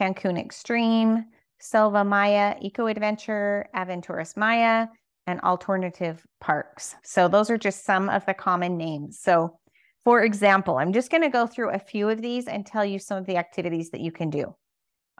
Cancun 0.00 0.38
Extreme, 0.38 1.24
Selva 1.60 2.04
Maya, 2.04 2.56
Eco 2.60 2.86
Adventure, 2.86 3.66
Aventuras 3.76 4.36
Maya, 4.36 4.88
and 5.26 5.40
Alltournative 5.42 6.18
parks. 6.40 6.96
So, 7.04 7.28
those 7.28 7.50
are 7.50 7.58
just 7.58 7.84
some 7.84 8.08
of 8.08 8.26
the 8.26 8.34
common 8.34 8.76
names. 8.76 9.18
So, 9.20 9.58
for 10.04 10.22
example, 10.22 10.78
I'm 10.78 10.92
just 10.92 11.10
going 11.10 11.22
to 11.22 11.28
go 11.28 11.46
through 11.46 11.70
a 11.70 11.78
few 11.78 12.08
of 12.08 12.20
these 12.20 12.46
and 12.46 12.66
tell 12.66 12.84
you 12.84 12.98
some 12.98 13.18
of 13.18 13.26
the 13.26 13.36
activities 13.36 13.90
that 13.90 14.00
you 14.00 14.10
can 14.10 14.30
do. 14.30 14.54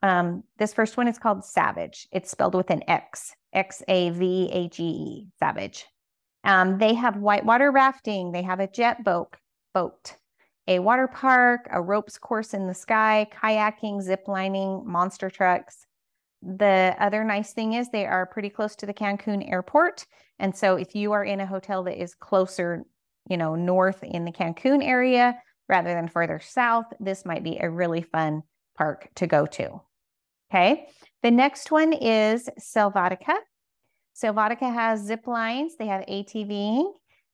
Um, 0.03 0.43
this 0.59 0.75
first 0.75 0.97
one 0.97 1.07
is 1.07 1.19
called 1.19 1.43
Xavage. 1.43 2.07
It's 2.11 2.31
spelled 2.31 2.55
with 2.55 2.71
an 2.71 2.83
X, 2.89 3.33
X 3.53 3.83
A 3.87 4.11
V 4.11 4.51
A 4.53 4.69
G 4.69 4.83
E, 4.85 5.29
Xavage. 5.41 5.85
Um, 6.45 6.79
they 6.79 6.95
have 6.95 7.17
whitewater 7.17 7.71
rafting. 7.71 8.33
They 8.33 8.43
have 8.43 8.59
a 8.59 8.67
jet 8.67 9.05
boat, 9.05 9.37
boat, 9.73 10.17
a 10.67 10.81
water 10.81 11.07
park, 11.07 11.69
a 11.71 11.81
ropes 11.81 12.19
course 12.19 12.53
in 12.53 12.67
the 12.67 12.75
sky, 12.75 13.29
kayaking, 13.33 14.03
zip 14.03 14.25
lining, 14.27 14.83
monster 14.85 15.31
trucks. 15.31 15.87
The 16.43 16.97
other 16.99 17.23
nice 17.23 17.53
thing 17.53 17.75
is 17.75 17.89
they 17.89 18.07
are 18.07 18.27
pretty 18.27 18.51
close 18.51 18.75
to 18.77 18.87
the 18.87 18.95
Cancun 18.95 19.49
airport. 19.49 20.05
And 20.41 20.57
so 20.57 20.75
if 20.75 20.97
you 20.97 21.13
are 21.13 21.25
in 21.25 21.39
a 21.39 21.47
hotel 21.47 21.85
that 21.85 22.03
is 22.03 22.17
closer, 22.17 22.85
you 23.29 23.37
know, 23.37 23.55
north 23.55 24.03
in 24.03 24.25
the 24.25 24.33
Cancun 24.33 24.85
area 24.85 25.37
rather 25.69 25.95
than 25.95 26.09
further 26.09 26.41
south, 26.41 26.87
this 27.01 27.25
might 27.25 27.45
be 27.45 27.59
a 27.59 27.71
really 27.71 28.03
fun 28.03 28.43
park 28.77 29.09
to 29.17 29.27
go 29.27 29.47
to. 29.47 29.81
Okay. 30.51 30.87
The 31.23 31.31
next 31.31 31.71
one 31.71 31.93
is 31.93 32.49
Selvatica. 32.61 33.37
Silvatica 34.15 34.73
has 34.73 35.01
zip 35.01 35.27
lines, 35.27 35.77
they 35.77 35.87
have 35.87 36.05
ATVing, 36.07 36.93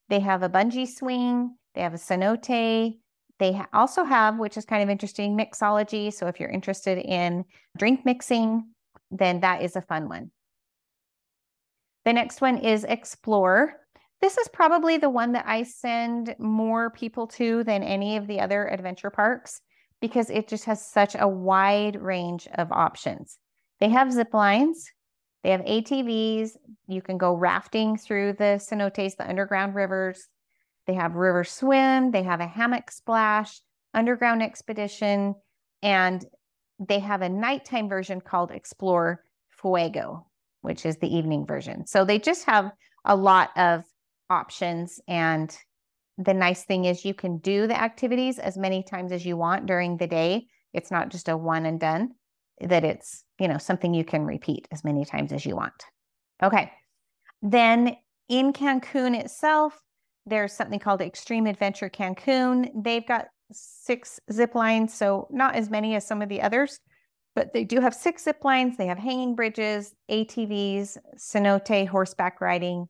they 0.08 0.20
have 0.20 0.42
a 0.42 0.48
bungee 0.48 0.86
swing, 0.86 1.56
they 1.74 1.80
have 1.80 1.94
a 1.94 1.98
cenote. 1.98 2.98
They 3.38 3.62
also 3.72 4.04
have, 4.04 4.38
which 4.38 4.56
is 4.56 4.64
kind 4.64 4.82
of 4.82 4.88
interesting, 4.88 5.38
mixology. 5.38 6.12
So 6.12 6.26
if 6.26 6.40
you're 6.40 6.50
interested 6.50 6.98
in 6.98 7.44
drink 7.76 8.04
mixing, 8.04 8.64
then 9.10 9.40
that 9.40 9.62
is 9.62 9.76
a 9.76 9.82
fun 9.82 10.08
one. 10.08 10.30
The 12.04 12.12
next 12.12 12.40
one 12.40 12.58
is 12.58 12.84
Xplor. 12.84 13.72
This 14.20 14.36
is 14.36 14.48
probably 14.48 14.96
the 14.96 15.10
one 15.10 15.32
that 15.32 15.46
I 15.46 15.62
send 15.62 16.34
more 16.38 16.90
people 16.90 17.26
to 17.28 17.62
than 17.64 17.82
any 17.82 18.16
of 18.16 18.26
the 18.26 18.40
other 18.40 18.66
adventure 18.66 19.10
parks 19.10 19.60
because 20.00 20.30
it 20.30 20.48
just 20.48 20.64
has 20.64 20.84
such 20.84 21.16
a 21.18 21.28
wide 21.28 22.00
range 22.00 22.48
of 22.54 22.72
options. 22.72 23.38
They 23.80 23.88
have 23.90 24.12
zip 24.12 24.34
lines, 24.34 24.90
they 25.42 25.50
have 25.50 25.60
ATVs. 25.60 26.50
You 26.88 27.00
can 27.00 27.16
go 27.16 27.34
rafting 27.34 27.96
through 27.96 28.34
the 28.34 28.60
cenotes, 28.60 29.16
the 29.16 29.28
underground 29.28 29.74
rivers. 29.74 30.26
They 30.86 30.94
have 30.94 31.14
river 31.14 31.44
swim, 31.44 32.10
they 32.10 32.22
have 32.22 32.40
a 32.40 32.46
hammock 32.46 32.90
splash, 32.90 33.60
underground 33.94 34.42
expedition, 34.42 35.34
and 35.82 36.24
they 36.80 36.98
have 36.98 37.22
a 37.22 37.28
nighttime 37.28 37.88
version 37.88 38.20
called 38.20 38.50
Xplor 38.50 39.16
Fuego, 39.48 40.26
which 40.62 40.86
is 40.86 40.96
the 40.96 41.14
evening 41.14 41.46
version. 41.46 41.86
So 41.86 42.04
they 42.04 42.18
just 42.18 42.44
have 42.46 42.72
a 43.04 43.14
lot 43.14 43.50
of 43.56 43.84
options. 44.30 45.00
And 45.08 45.56
the 46.18 46.34
nice 46.34 46.64
thing 46.64 46.84
is 46.84 47.04
you 47.04 47.14
can 47.14 47.38
do 47.38 47.66
the 47.66 47.80
activities 47.80 48.38
as 48.38 48.58
many 48.58 48.82
times 48.82 49.12
as 49.12 49.24
you 49.24 49.36
want 49.36 49.66
during 49.66 49.96
the 49.96 50.06
day. 50.06 50.46
It's 50.72 50.90
not 50.90 51.08
just 51.08 51.28
a 51.28 51.36
one 51.36 51.66
and 51.66 51.80
done, 51.80 52.10
that 52.60 52.84
it's, 52.84 53.24
you 53.38 53.48
know, 53.48 53.58
something 53.58 53.94
you 53.94 54.04
can 54.04 54.24
repeat 54.24 54.68
as 54.72 54.84
many 54.84 55.04
times 55.04 55.32
as 55.32 55.46
you 55.46 55.56
want. 55.56 55.84
Okay. 56.42 56.70
Then 57.40 57.96
in 58.28 58.52
Cancun 58.52 59.18
itself, 59.18 59.80
there's 60.26 60.52
something 60.52 60.78
called 60.78 61.00
Extreme 61.00 61.46
Adventure 61.46 61.88
Cancun. 61.88 62.70
They've 62.82 63.06
got 63.06 63.26
six 63.52 64.20
zip 64.30 64.54
lines, 64.54 64.92
so 64.92 65.26
not 65.30 65.54
as 65.54 65.70
many 65.70 65.94
as 65.94 66.06
some 66.06 66.20
of 66.20 66.28
the 66.28 66.42
others, 66.42 66.80
but 67.34 67.52
they 67.52 67.64
do 67.64 67.80
have 67.80 67.94
six 67.94 68.24
zip 68.24 68.44
lines. 68.44 68.76
They 68.76 68.86
have 68.86 68.98
hanging 68.98 69.34
bridges, 69.34 69.94
ATVs, 70.10 70.98
cenote, 71.16 71.88
horseback 71.88 72.40
riding, 72.40 72.88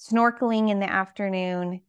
snorkeling 0.00 0.70
in 0.70 0.80
the 0.80 0.90
afternoon. 0.90 1.82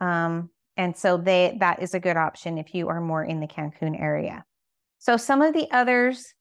Um, 0.00 0.50
and 0.76 0.96
so 0.96 1.16
they 1.16 1.56
that 1.60 1.82
is 1.82 1.94
a 1.94 2.00
good 2.00 2.16
option 2.16 2.58
if 2.58 2.74
you 2.74 2.88
are 2.88 3.00
more 3.00 3.24
in 3.24 3.40
the 3.40 3.46
Cancun 3.46 4.00
area. 4.00 4.44
So 4.98 5.16
some 5.16 5.42
of 5.42 5.52
the 5.52 5.68
others 5.70 6.34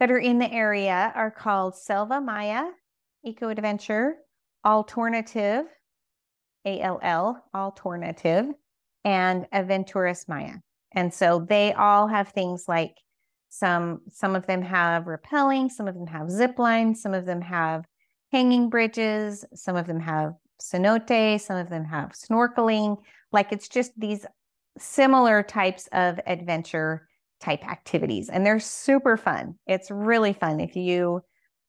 that 0.00 0.10
are 0.10 0.18
in 0.18 0.38
the 0.38 0.52
area 0.52 1.12
are 1.14 1.30
called 1.30 1.76
Selva 1.76 2.20
Maya, 2.20 2.64
Eco 3.24 3.48
Adventure, 3.48 4.16
Alltournative, 4.66 5.64
A 6.64 6.80
L 6.80 6.98
L, 7.02 7.44
Alltournative, 7.54 8.50
and 9.04 9.46
Aventuras 9.52 10.28
Maya. 10.28 10.56
And 10.92 11.12
so 11.12 11.44
they 11.48 11.72
all 11.72 12.06
have 12.08 12.28
things 12.28 12.64
like 12.66 12.94
some 13.50 14.00
some 14.08 14.34
of 14.34 14.46
them 14.46 14.62
have 14.62 15.04
rappelling, 15.04 15.70
some 15.70 15.86
of 15.86 15.94
them 15.94 16.08
have 16.08 16.30
zip 16.30 16.58
lines, 16.58 17.00
some 17.00 17.14
of 17.14 17.24
them 17.24 17.40
have 17.40 17.84
hanging 18.34 18.68
bridges, 18.68 19.44
some 19.54 19.76
of 19.76 19.86
them 19.86 20.00
have 20.00 20.34
cenote, 20.60 21.40
some 21.40 21.56
of 21.56 21.70
them 21.70 21.84
have 21.84 22.10
snorkeling. 22.10 22.96
Like 23.30 23.52
it's 23.52 23.68
just 23.68 23.92
these 23.96 24.26
similar 24.76 25.44
types 25.44 25.88
of 25.92 26.18
adventure 26.26 27.06
type 27.40 27.64
activities, 27.64 28.28
and 28.28 28.44
they're 28.44 28.58
super 28.58 29.16
fun. 29.16 29.54
It's 29.68 29.88
really 29.88 30.32
fun. 30.32 30.58
If 30.58 30.74
you 30.74 31.20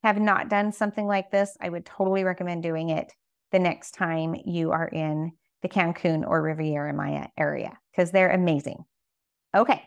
have 0.01 0.19
not 0.19 0.49
done 0.49 0.71
something 0.71 1.05
like 1.05 1.29
this, 1.29 1.55
I 1.61 1.69
would 1.69 1.85
totally 1.85 2.23
recommend 2.23 2.63
doing 2.63 2.89
it 2.89 3.13
the 3.51 3.59
next 3.59 3.91
time 3.91 4.35
you 4.43 4.71
are 4.71 4.87
in 4.87 5.33
the 5.61 5.69
Cancun 5.69 6.25
or 6.25 6.41
Riviera 6.41 6.93
Maya 6.93 7.27
area 7.37 7.77
because 7.91 8.09
they're 8.09 8.31
amazing. 8.31 8.85
Okay. 9.55 9.83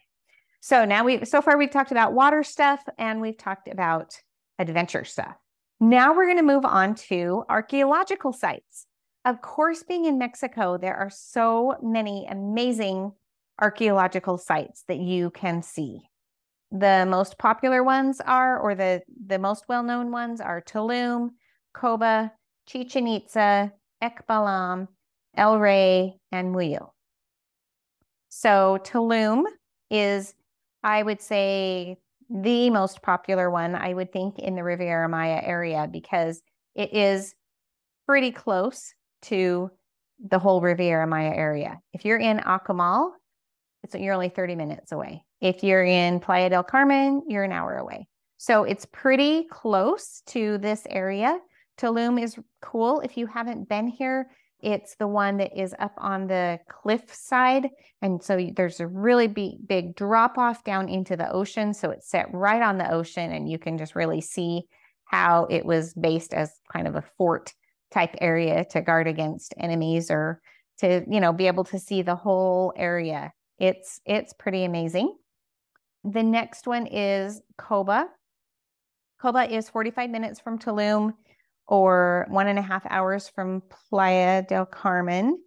So 0.60 0.84
now 0.84 1.02
we 1.04 1.24
so 1.24 1.42
far 1.42 1.58
we've 1.58 1.72
talked 1.72 1.90
about 1.90 2.12
water 2.12 2.44
stuff 2.44 2.84
and 2.98 3.20
we've 3.20 3.36
talked 3.36 3.66
about 3.66 4.14
adventure 4.60 5.04
stuff. 5.04 5.34
Now 5.80 6.14
we're 6.14 6.26
going 6.26 6.38
to 6.38 6.42
move 6.42 6.64
on 6.64 6.96
to 7.06 7.44
archaeological 7.48 8.32
sites. 8.32 8.86
Of 9.24 9.40
course, 9.42 9.84
being 9.84 10.06
in 10.06 10.18
Mexico, 10.18 10.76
there 10.76 10.96
are 10.96 11.10
so 11.10 11.76
many 11.82 12.26
amazing 12.28 13.12
archaeological 13.60 14.38
sites 14.38 14.84
that 14.88 14.98
you 14.98 15.30
can 15.30 15.62
see. 15.62 16.00
The 16.72 17.06
most 17.08 17.38
popular 17.38 17.82
ones 17.82 18.20
are, 18.20 18.58
or 18.58 18.74
the, 18.74 19.02
the 19.26 19.38
most 19.38 19.64
well 19.68 19.82
known 19.82 20.10
ones 20.10 20.40
are 20.40 20.60
Tulum, 20.60 21.30
Coba, 21.74 22.32
Chichen 22.66 23.06
Itza, 23.06 23.72
Ekbalam, 24.02 24.88
El 25.36 25.58
Rey, 25.58 26.18
and 26.32 26.54
Muyil. 26.54 26.90
So 28.28 28.78
Tulum 28.82 29.44
is, 29.90 30.34
I 30.82 31.02
would 31.02 31.22
say, 31.22 31.98
the 32.30 32.70
most 32.70 33.02
popular 33.02 33.50
one, 33.50 33.74
I 33.74 33.94
would 33.94 34.12
think, 34.12 34.38
in 34.38 34.54
the 34.54 34.62
Riviera 34.62 35.08
Maya 35.08 35.40
area 35.42 35.88
because 35.90 36.42
it 36.74 36.92
is 36.92 37.34
pretty 38.06 38.32
close 38.32 38.94
to 39.22 39.70
the 40.20 40.38
whole 40.38 40.60
Riviera 40.60 41.06
Maya 41.06 41.32
area. 41.34 41.78
If 41.92 42.04
you're 42.04 42.18
in 42.18 42.38
Akumal, 42.38 43.12
it's 43.82 43.94
you're 43.94 44.14
only 44.14 44.28
30 44.28 44.56
minutes 44.56 44.92
away. 44.92 45.24
If 45.40 45.62
you're 45.62 45.84
in 45.84 46.20
Playa 46.20 46.50
del 46.50 46.64
Carmen, 46.64 47.22
you're 47.28 47.44
an 47.44 47.52
hour 47.52 47.76
away. 47.76 48.08
So 48.36 48.64
it's 48.64 48.86
pretty 48.86 49.44
close 49.50 50.22
to 50.26 50.58
this 50.58 50.86
area. 50.88 51.38
Tulum 51.78 52.20
is 52.22 52.36
cool. 52.60 53.00
If 53.00 53.16
you 53.16 53.26
haven't 53.26 53.68
been 53.68 53.88
here, 53.88 54.30
it's 54.60 54.96
the 54.96 55.06
one 55.06 55.36
that 55.36 55.56
is 55.56 55.74
up 55.78 55.94
on 55.98 56.26
the 56.26 56.58
cliff 56.68 57.14
side. 57.14 57.70
And 58.02 58.22
so 58.22 58.48
there's 58.56 58.80
a 58.80 58.86
really 58.86 59.28
big, 59.28 59.66
big 59.66 59.94
drop 59.94 60.36
off 60.36 60.64
down 60.64 60.88
into 60.88 61.16
the 61.16 61.30
ocean. 61.30 61.72
So 61.74 61.90
it's 61.90 62.10
set 62.10 62.26
right 62.32 62.62
on 62.62 62.78
the 62.78 62.90
ocean, 62.90 63.32
and 63.32 63.48
you 63.48 63.58
can 63.58 63.78
just 63.78 63.94
really 63.94 64.20
see 64.20 64.64
how 65.04 65.46
it 65.48 65.64
was 65.64 65.94
based 65.94 66.34
as 66.34 66.52
kind 66.72 66.88
of 66.88 66.96
a 66.96 67.04
fort 67.16 67.54
type 67.90 68.14
area 68.20 68.64
to 68.70 68.80
guard 68.80 69.06
against 69.06 69.54
enemies 69.58 70.10
or 70.10 70.42
to, 70.78 71.04
you 71.08 71.20
know, 71.20 71.32
be 71.32 71.46
able 71.46 71.64
to 71.64 71.78
see 71.78 72.02
the 72.02 72.16
whole 72.16 72.72
area. 72.76 73.32
It's 73.58 74.00
it's 74.04 74.32
pretty 74.32 74.64
amazing. 74.64 75.16
The 76.04 76.22
next 76.22 76.66
one 76.66 76.86
is 76.86 77.40
Coba. 77.56 78.08
Coba 79.20 79.52
is 79.52 79.68
45 79.68 80.10
minutes 80.10 80.38
from 80.38 80.58
Tulum 80.58 81.14
or 81.68 82.26
one 82.30 82.48
and 82.48 82.58
a 82.58 82.62
half 82.62 82.84
hours 82.88 83.28
from 83.28 83.62
Playa 83.90 84.42
del 84.42 84.66
Carmen. 84.66 85.38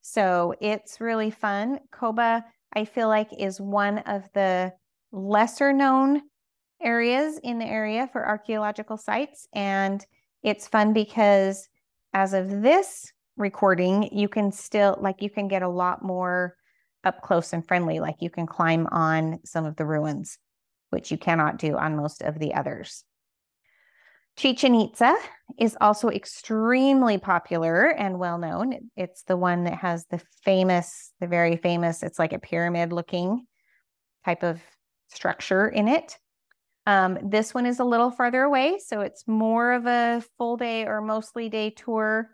So 0.00 0.54
it's 0.60 1.00
really 1.00 1.30
fun. 1.30 1.78
Coba, 1.92 2.44
I 2.74 2.84
feel 2.86 3.08
like, 3.08 3.28
is 3.38 3.60
one 3.60 3.98
of 3.98 4.24
the 4.34 4.72
lesser 5.12 5.72
known 5.72 6.22
areas 6.82 7.38
in 7.42 7.58
the 7.58 7.66
area 7.66 8.08
for 8.12 8.26
archaeological 8.26 8.96
sites. 8.96 9.46
And 9.54 10.04
it's 10.42 10.68
fun 10.68 10.92
because 10.92 11.68
as 12.14 12.32
of 12.32 12.62
this 12.62 13.12
recording, 13.36 14.08
you 14.16 14.28
can 14.28 14.52
still, 14.52 14.96
like, 15.00 15.20
you 15.20 15.28
can 15.28 15.48
get 15.48 15.62
a 15.62 15.68
lot 15.68 16.02
more 16.02 16.56
up 17.04 17.20
close 17.20 17.52
and 17.52 17.66
friendly. 17.66 18.00
Like, 18.00 18.16
you 18.20 18.30
can 18.30 18.46
climb 18.46 18.86
on 18.90 19.40
some 19.44 19.66
of 19.66 19.76
the 19.76 19.84
ruins, 19.84 20.38
which 20.90 21.10
you 21.10 21.18
cannot 21.18 21.58
do 21.58 21.76
on 21.76 21.96
most 21.96 22.22
of 22.22 22.38
the 22.38 22.54
others. 22.54 23.04
Chichen 24.36 24.74
Itza 24.74 25.16
is 25.58 25.76
also 25.80 26.10
extremely 26.10 27.16
popular 27.16 27.88
and 27.88 28.18
well 28.18 28.36
known. 28.36 28.90
It's 28.96 29.22
the 29.22 29.36
one 29.36 29.64
that 29.64 29.78
has 29.78 30.04
the 30.10 30.20
famous, 30.44 31.12
the 31.20 31.26
very 31.26 31.56
famous, 31.56 32.02
it's 32.02 32.18
like 32.18 32.34
a 32.34 32.38
pyramid 32.38 32.92
looking 32.92 33.46
type 34.24 34.42
of 34.42 34.60
structure 35.08 35.68
in 35.68 35.88
it. 35.88 36.18
Um, 36.86 37.18
this 37.22 37.54
one 37.54 37.66
is 37.66 37.80
a 37.80 37.84
little 37.84 38.10
farther 38.10 38.42
away, 38.42 38.78
so 38.78 39.00
it's 39.00 39.26
more 39.26 39.72
of 39.72 39.86
a 39.86 40.22
full 40.36 40.56
day 40.56 40.84
or 40.84 41.00
mostly 41.00 41.48
day 41.48 41.70
tour 41.70 42.30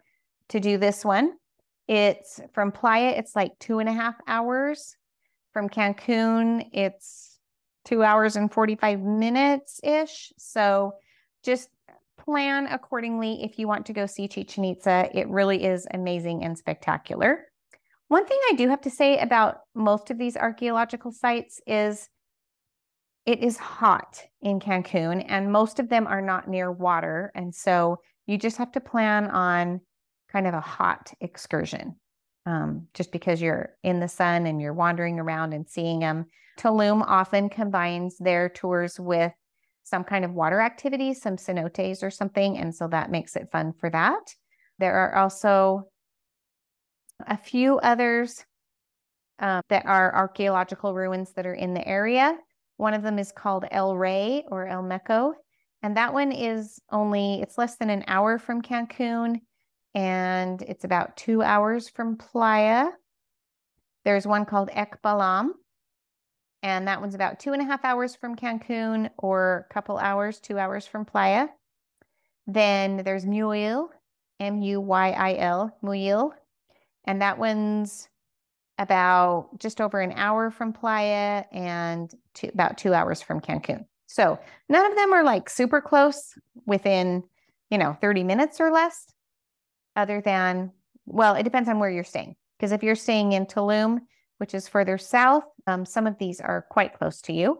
to 0.48 0.60
do 0.60 0.78
this 0.78 1.04
one. 1.04 1.32
It's 1.86 2.40
from 2.52 2.72
Playa, 2.72 3.10
it's 3.10 3.36
like 3.36 3.52
two 3.60 3.78
and 3.78 3.88
a 3.88 3.92
half 3.92 4.16
hours. 4.26 4.96
From 5.52 5.68
Cancun, 5.68 6.68
it's 6.72 7.38
two 7.84 8.02
hours 8.02 8.36
and 8.36 8.52
45 8.52 9.00
minutes 9.00 9.80
ish. 9.84 10.32
So 10.38 10.94
just 11.42 11.68
plan 12.24 12.66
accordingly 12.66 13.42
if 13.42 13.58
you 13.58 13.66
want 13.66 13.86
to 13.86 13.92
go 13.92 14.06
see 14.06 14.28
Chichen 14.28 14.64
Itza. 14.64 15.08
It 15.12 15.28
really 15.28 15.64
is 15.64 15.86
amazing 15.92 16.44
and 16.44 16.56
spectacular. 16.56 17.46
One 18.08 18.26
thing 18.26 18.38
I 18.50 18.54
do 18.54 18.68
have 18.68 18.82
to 18.82 18.90
say 18.90 19.18
about 19.18 19.60
most 19.74 20.10
of 20.10 20.18
these 20.18 20.36
archaeological 20.36 21.12
sites 21.12 21.60
is 21.66 22.08
it 23.24 23.40
is 23.40 23.56
hot 23.56 24.22
in 24.40 24.60
Cancun, 24.60 25.24
and 25.28 25.52
most 25.52 25.78
of 25.78 25.88
them 25.88 26.06
are 26.06 26.20
not 26.20 26.48
near 26.48 26.70
water. 26.70 27.30
And 27.34 27.54
so 27.54 28.00
you 28.26 28.36
just 28.36 28.56
have 28.58 28.72
to 28.72 28.80
plan 28.80 29.28
on 29.28 29.80
kind 30.30 30.46
of 30.46 30.54
a 30.54 30.60
hot 30.60 31.12
excursion 31.20 31.96
um, 32.46 32.88
just 32.94 33.12
because 33.12 33.40
you're 33.40 33.70
in 33.82 34.00
the 34.00 34.08
sun 34.08 34.46
and 34.46 34.60
you're 34.60 34.74
wandering 34.74 35.18
around 35.18 35.52
and 35.52 35.68
seeing 35.68 36.00
them. 36.00 36.26
Tulum 36.58 37.02
often 37.06 37.48
combines 37.48 38.16
their 38.18 38.48
tours 38.48 38.98
with 38.98 39.32
some 39.84 40.04
kind 40.04 40.24
of 40.24 40.32
water 40.32 40.60
activity, 40.60 41.14
some 41.14 41.36
cenotes 41.36 42.02
or 42.02 42.10
something. 42.10 42.58
And 42.58 42.74
so 42.74 42.88
that 42.88 43.10
makes 43.10 43.36
it 43.36 43.50
fun 43.50 43.72
for 43.78 43.90
that. 43.90 44.34
There 44.78 44.94
are 44.94 45.16
also 45.16 45.84
a 47.26 47.36
few 47.36 47.78
others 47.78 48.44
um, 49.38 49.62
that 49.68 49.86
are 49.86 50.14
archaeological 50.14 50.94
ruins 50.94 51.32
that 51.32 51.46
are 51.46 51.54
in 51.54 51.74
the 51.74 51.86
area. 51.86 52.36
One 52.76 52.94
of 52.94 53.02
them 53.02 53.18
is 53.18 53.32
called 53.32 53.64
El 53.70 53.96
Rey 53.96 54.44
or 54.48 54.66
El 54.66 54.82
Meco. 54.82 55.34
And 55.82 55.96
that 55.96 56.14
one 56.14 56.32
is 56.32 56.80
only, 56.90 57.42
it's 57.42 57.58
less 57.58 57.76
than 57.76 57.90
an 57.90 58.04
hour 58.06 58.38
from 58.38 58.62
Cancun 58.62 59.40
and 59.94 60.62
it's 60.62 60.84
about 60.84 61.16
two 61.16 61.42
hours 61.42 61.88
from 61.88 62.16
Playa. 62.16 62.88
There's 64.04 64.26
one 64.26 64.46
called 64.46 64.70
Ekbalam, 64.70 65.50
and 66.62 66.86
that 66.86 67.00
one's 67.00 67.14
about 67.14 67.40
two 67.40 67.52
and 67.52 67.60
a 67.60 67.64
half 67.64 67.84
hours 67.84 68.14
from 68.14 68.36
Cancun 68.36 69.10
or 69.18 69.66
a 69.68 69.74
couple 69.74 69.98
hours, 69.98 70.38
two 70.38 70.58
hours 70.58 70.86
from 70.86 71.04
Playa. 71.04 71.48
Then 72.46 72.98
there's 73.04 73.24
Muyil, 73.24 73.88
M 74.40 74.60
U 74.62 74.80
Y 74.80 75.10
I 75.10 75.36
L, 75.36 75.76
Muyil, 75.82 76.32
and 77.04 77.22
that 77.22 77.38
one's 77.38 78.08
about 78.78 79.58
just 79.58 79.80
over 79.80 80.00
an 80.00 80.12
hour 80.16 80.50
from 80.50 80.72
Playa 80.72 81.44
and 81.52 82.12
two, 82.34 82.50
about 82.52 82.78
two 82.78 82.94
hours 82.94 83.22
from 83.22 83.40
Cancun. 83.40 83.84
So 84.06 84.38
none 84.68 84.90
of 84.90 84.96
them 84.96 85.12
are 85.12 85.24
like 85.24 85.48
super 85.48 85.80
close 85.80 86.34
within, 86.66 87.22
you 87.70 87.78
know, 87.78 87.96
30 88.00 88.24
minutes 88.24 88.60
or 88.60 88.70
less, 88.70 89.06
other 89.96 90.20
than, 90.20 90.72
well, 91.06 91.34
it 91.34 91.44
depends 91.44 91.68
on 91.68 91.78
where 91.78 91.90
you're 91.90 92.04
staying. 92.04 92.36
Because 92.58 92.72
if 92.72 92.82
you're 92.82 92.94
staying 92.94 93.32
in 93.32 93.46
Tulum, 93.46 94.00
which 94.38 94.54
is 94.54 94.68
further 94.68 94.98
south, 94.98 95.44
um, 95.66 95.84
some 95.84 96.06
of 96.06 96.18
these 96.18 96.40
are 96.40 96.66
quite 96.70 96.94
close 96.94 97.20
to 97.22 97.32
you. 97.32 97.58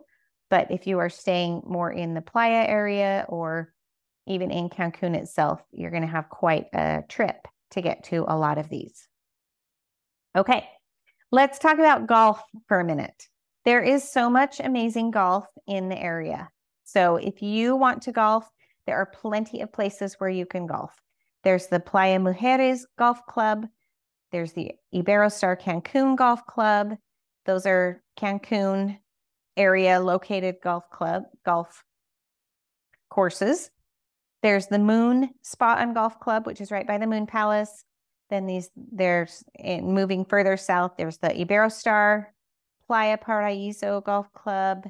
But 0.50 0.70
if 0.70 0.86
you 0.86 0.98
are 0.98 1.08
staying 1.08 1.62
more 1.66 1.90
in 1.90 2.14
the 2.14 2.20
playa 2.20 2.66
area 2.66 3.24
or 3.28 3.72
even 4.26 4.50
in 4.50 4.68
Cancun 4.68 5.16
itself, 5.16 5.62
you're 5.72 5.90
going 5.90 6.02
to 6.02 6.08
have 6.08 6.28
quite 6.28 6.66
a 6.72 7.02
trip 7.08 7.48
to 7.72 7.80
get 7.80 8.04
to 8.04 8.24
a 8.28 8.36
lot 8.36 8.58
of 8.58 8.68
these. 8.68 9.08
Okay, 10.36 10.68
let's 11.30 11.58
talk 11.58 11.78
about 11.78 12.06
golf 12.06 12.42
for 12.68 12.80
a 12.80 12.84
minute. 12.84 13.28
There 13.64 13.82
is 13.82 14.10
so 14.10 14.28
much 14.28 14.60
amazing 14.60 15.10
golf 15.10 15.46
in 15.66 15.88
the 15.88 15.98
area. 15.98 16.50
So 16.84 17.16
if 17.16 17.42
you 17.42 17.76
want 17.76 18.02
to 18.02 18.12
golf, 18.12 18.48
there 18.86 18.96
are 18.96 19.06
plenty 19.06 19.60
of 19.60 19.72
places 19.72 20.14
where 20.18 20.30
you 20.30 20.46
can 20.46 20.66
golf. 20.66 20.94
There's 21.44 21.68
the 21.68 21.80
Playa 21.80 22.18
Mujeres 22.18 22.80
Golf 22.98 23.24
Club, 23.26 23.66
there's 24.32 24.52
the 24.52 24.72
Iberostar 24.94 25.60
Cancun 25.60 26.16
Golf 26.16 26.44
Club. 26.46 26.96
Those 27.44 27.66
are 27.66 28.02
Cancun 28.18 28.98
area 29.56 30.00
located 30.00 30.56
golf 30.62 30.88
club, 30.90 31.24
golf 31.44 31.84
courses. 33.10 33.70
There's 34.42 34.66
the 34.66 34.78
Moon 34.78 35.30
Spa 35.42 35.76
and 35.78 35.94
Golf 35.94 36.18
Club, 36.18 36.46
which 36.46 36.60
is 36.60 36.70
right 36.70 36.86
by 36.86 36.98
the 36.98 37.06
Moon 37.06 37.26
Palace. 37.26 37.84
Then 38.30 38.46
these 38.46 38.70
there's 38.76 39.44
in 39.58 39.92
moving 39.92 40.24
further 40.24 40.56
south, 40.56 40.92
there's 40.96 41.18
the 41.18 41.28
Iberostar 41.28 42.26
Playa 42.86 43.18
Paraíso 43.18 44.02
Golf 44.02 44.32
Club. 44.32 44.84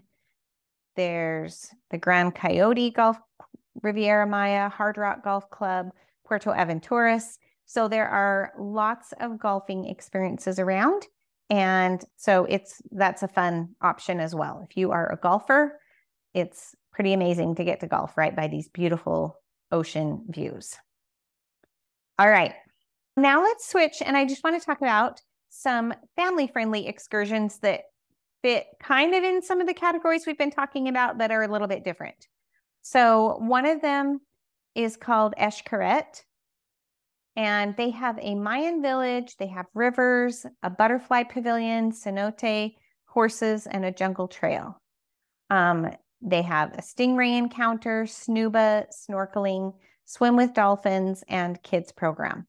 There's 0.95 1.69
the 1.91 1.99
Grand 1.99 2.35
Coral 2.35 2.91
Golf 2.91 3.19
Riviera 3.83 4.27
Maya 4.27 4.69
Hard 4.69 4.97
Rock 4.97 5.25
Golf 5.25 5.51
Club, 5.51 5.91
Puerto 6.25 6.51
Aventuras. 6.51 7.39
So 7.73 7.89
there 7.89 8.07
are 8.07 8.53
lots 8.59 9.15
of 9.19 9.39
golfing 9.39 9.87
experiences 9.87 10.59
around. 10.59 11.07
And 11.49 12.05
so 12.19 12.45
it's 12.45 12.83
that's 12.91 13.23
a 13.23 13.29
fun 13.29 13.71
option 13.81 14.21
as 14.21 14.35
well. 14.35 14.67
If 14.69 14.77
you 14.77 14.91
are 14.91 15.11
a 15.11 15.17
golfer, 15.17 15.81
it's 16.35 16.75
pretty 16.93 17.15
amazing 17.15 17.55
to 17.55 17.65
get 17.65 17.81
to 17.81 17.87
golf 17.87 18.19
right 18.19 18.37
by 18.37 18.49
these 18.49 18.69
beautiful 18.69 19.39
ocean 19.71 20.23
views. 20.29 20.77
All 22.19 22.29
right. 22.29 22.53
Now 23.17 23.43
let's 23.43 23.67
switch 23.67 24.03
and 24.05 24.19
I 24.19 24.27
just 24.27 24.45
want 24.45 24.61
to 24.61 24.67
talk 24.67 24.83
about 24.83 25.23
some 25.49 25.95
family 26.15 26.49
friendly 26.49 26.87
excursions 26.87 27.59
that 27.61 27.85
fit 28.43 28.67
kind 28.83 29.15
of 29.15 29.25
in 29.25 29.41
some 29.41 29.63
of 29.63 29.67
the 29.67 29.73
categories 29.73 30.27
we've 30.27 30.37
been 30.37 30.51
talking 30.51 30.89
about 30.89 31.17
that 31.17 31.31
are 31.31 31.43
a 31.43 31.51
little 31.51 31.69
bit 31.69 31.85
different. 31.85 32.29
So 32.83 33.39
one 33.39 33.65
of 33.65 33.81
them 33.81 34.21
is 34.75 34.99
called 34.99 35.33
Xcaret 35.39 36.23
and 37.37 37.77
they 37.77 37.90
have 37.90 38.18
a 38.21 38.35
Mayan 38.35 38.83
village, 38.83 39.37
they 39.38 39.47
have 39.47 39.66
rivers, 39.75 40.45
a 40.62 40.71
butterfly 40.71 41.23
pavilion, 41.25 41.92
cenote, 41.92 42.75
horses, 43.07 43.66
and 43.66 43.85
a 43.85 43.92
jungle 43.92 44.29
trail. 44.29 44.81
Um, 45.51 45.90
they 46.21 46.42
have 46.42 46.73
a 46.75 46.83
stingray 46.83 47.37
encounter, 47.37 48.05
snuba, 48.05 48.87
snorkeling, 48.90 49.75
swim 50.05 50.37
with 50.37 50.55
dolphins, 50.55 51.25
and 51.29 51.62
kids 51.62 51.90
program. 51.92 52.47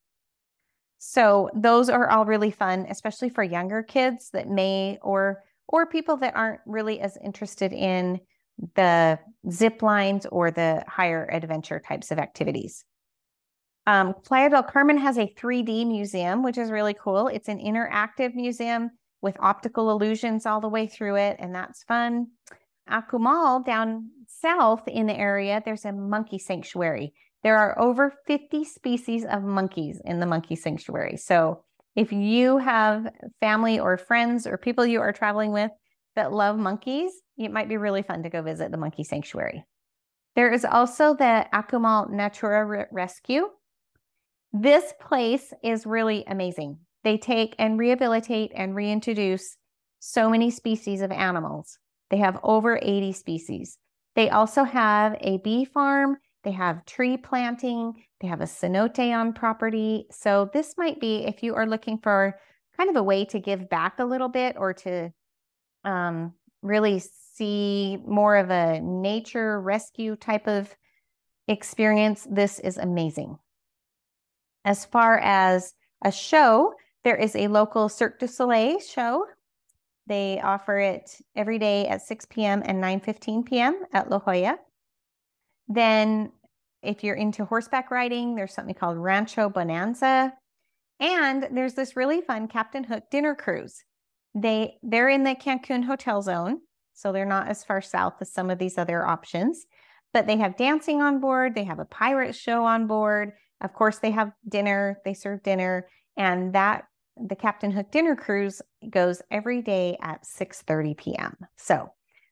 So 0.99 1.49
those 1.53 1.89
are 1.89 2.09
all 2.09 2.25
really 2.25 2.51
fun, 2.51 2.85
especially 2.89 3.29
for 3.29 3.43
younger 3.43 3.83
kids 3.83 4.29
that 4.31 4.47
may 4.47 4.99
or 5.01 5.43
or 5.67 5.85
people 5.85 6.17
that 6.17 6.35
aren't 6.35 6.61
really 6.65 6.99
as 6.99 7.17
interested 7.23 7.73
in 7.73 8.19
the 8.75 9.17
zip 9.49 9.81
lines 9.81 10.25
or 10.27 10.51
the 10.51 10.83
higher 10.87 11.27
adventure 11.31 11.79
types 11.79 12.11
of 12.11 12.19
activities. 12.19 12.85
Um, 13.85 14.13
Playa 14.23 14.49
del 14.49 14.63
Carmen 14.63 14.97
has 14.97 15.17
a 15.17 15.33
3D 15.37 15.85
museum, 15.85 16.43
which 16.43 16.57
is 16.57 16.71
really 16.71 16.93
cool. 16.93 17.27
It's 17.27 17.49
an 17.49 17.59
interactive 17.59 18.33
museum 18.33 18.91
with 19.21 19.35
optical 19.39 19.91
illusions 19.91 20.45
all 20.45 20.61
the 20.61 20.69
way 20.69 20.87
through 20.87 21.15
it, 21.15 21.37
and 21.39 21.53
that's 21.53 21.83
fun. 21.83 22.27
Akumal 22.89 23.65
down 23.65 24.09
south 24.27 24.87
in 24.87 25.05
the 25.05 25.17
area, 25.17 25.61
there's 25.63 25.85
a 25.85 25.91
monkey 25.91 26.37
sanctuary. 26.37 27.13
There 27.43 27.57
are 27.57 27.77
over 27.79 28.13
50 28.25 28.63
species 28.63 29.25
of 29.25 29.43
monkeys 29.43 30.01
in 30.05 30.19
the 30.19 30.25
monkey 30.25 30.55
sanctuary. 30.55 31.17
So 31.17 31.63
if 31.95 32.11
you 32.11 32.57
have 32.57 33.07
family 33.39 33.79
or 33.79 33.97
friends 33.97 34.47
or 34.47 34.57
people 34.57 34.85
you 34.85 35.01
are 35.01 35.13
traveling 35.13 35.51
with 35.51 35.71
that 36.15 36.31
love 36.31 36.57
monkeys, 36.57 37.11
it 37.37 37.51
might 37.51 37.69
be 37.69 37.77
really 37.77 38.01
fun 38.01 38.23
to 38.23 38.29
go 38.29 38.41
visit 38.41 38.71
the 38.71 38.77
monkey 38.77 39.03
sanctuary. 39.03 39.65
There 40.35 40.51
is 40.51 40.65
also 40.65 41.13
the 41.15 41.45
Akumal 41.53 42.09
Natura 42.09 42.87
Rescue, 42.91 43.47
this 44.53 44.93
place 44.99 45.51
is 45.63 45.85
really 45.87 46.23
amazing. 46.27 46.77
They 47.03 47.17
take 47.17 47.55
and 47.57 47.77
rehabilitate 47.77 48.51
and 48.55 48.75
reintroduce 48.75 49.57
so 49.99 50.29
many 50.29 50.51
species 50.51 51.01
of 51.01 51.11
animals. 51.11 51.79
They 52.11 52.17
have 52.17 52.39
over 52.43 52.79
80 52.81 53.13
species. 53.13 53.77
They 54.15 54.29
also 54.29 54.63
have 54.63 55.17
a 55.19 55.37
bee 55.37 55.65
farm, 55.65 56.17
they 56.43 56.51
have 56.51 56.85
tree 56.85 57.17
planting, 57.17 58.03
they 58.21 58.27
have 58.27 58.41
a 58.41 58.45
cenote 58.45 59.11
on 59.11 59.33
property. 59.33 60.05
So, 60.11 60.51
this 60.53 60.75
might 60.77 60.99
be 60.99 61.25
if 61.25 61.41
you 61.41 61.55
are 61.55 61.65
looking 61.65 61.97
for 61.97 62.37
kind 62.77 62.91
of 62.91 62.95
a 62.95 63.03
way 63.03 63.25
to 63.25 63.39
give 63.39 63.69
back 63.69 63.97
a 63.97 64.05
little 64.05 64.29
bit 64.29 64.55
or 64.57 64.73
to 64.73 65.11
um, 65.83 66.33
really 66.61 67.01
see 67.33 67.97
more 68.05 68.37
of 68.37 68.51
a 68.51 68.79
nature 68.81 69.59
rescue 69.59 70.15
type 70.15 70.47
of 70.47 70.75
experience, 71.47 72.27
this 72.29 72.59
is 72.59 72.77
amazing. 72.77 73.39
As 74.65 74.85
far 74.85 75.19
as 75.19 75.73
a 76.03 76.11
show, 76.11 76.73
there 77.03 77.15
is 77.15 77.35
a 77.35 77.47
local 77.47 77.89
Cirque 77.89 78.19
du 78.19 78.27
Soleil 78.27 78.79
show. 78.79 79.25
They 80.07 80.39
offer 80.41 80.79
it 80.79 81.17
every 81.35 81.59
day 81.59 81.87
at 81.87 82.01
6 82.01 82.25
p.m. 82.29 82.61
and 82.65 82.81
9:15 82.81 83.45
p.m. 83.45 83.83
at 83.93 84.09
La 84.09 84.19
Jolla. 84.19 84.57
Then 85.67 86.31
if 86.81 87.03
you're 87.03 87.15
into 87.15 87.45
horseback 87.45 87.91
riding, 87.91 88.35
there's 88.35 88.53
something 88.53 88.75
called 88.75 88.97
Rancho 88.97 89.49
Bonanza. 89.49 90.33
And 90.99 91.47
there's 91.51 91.73
this 91.73 91.95
really 91.95 92.21
fun 92.21 92.47
Captain 92.47 92.83
Hook 92.83 93.03
dinner 93.09 93.35
cruise. 93.35 93.83
They 94.35 94.75
they're 94.83 95.09
in 95.09 95.23
the 95.23 95.35
Cancun 95.35 95.83
hotel 95.83 96.21
zone, 96.21 96.61
so 96.93 97.11
they're 97.11 97.25
not 97.25 97.47
as 97.47 97.63
far 97.63 97.81
south 97.81 98.15
as 98.21 98.31
some 98.31 98.49
of 98.49 98.59
these 98.59 98.77
other 98.77 99.05
options. 99.05 99.65
But 100.13 100.27
they 100.27 100.37
have 100.37 100.57
dancing 100.57 101.01
on 101.01 101.19
board, 101.19 101.55
they 101.55 101.63
have 101.63 101.79
a 101.79 101.85
pirate 101.85 102.35
show 102.35 102.65
on 102.65 102.87
board, 102.87 103.33
of 103.63 103.73
course, 103.73 103.99
they 103.99 104.11
have 104.11 104.31
dinner, 104.47 104.99
they 105.05 105.13
serve 105.13 105.41
dinner, 105.43 105.87
and 106.17 106.53
that 106.53 106.85
the 107.17 107.35
Captain 107.35 107.71
Hook 107.71 107.91
dinner 107.91 108.15
cruise 108.15 108.61
goes 108.89 109.21
every 109.31 109.61
day 109.61 109.97
at 110.01 110.23
6:30 110.25 110.97
p.m. 110.97 111.37
So 111.57 111.89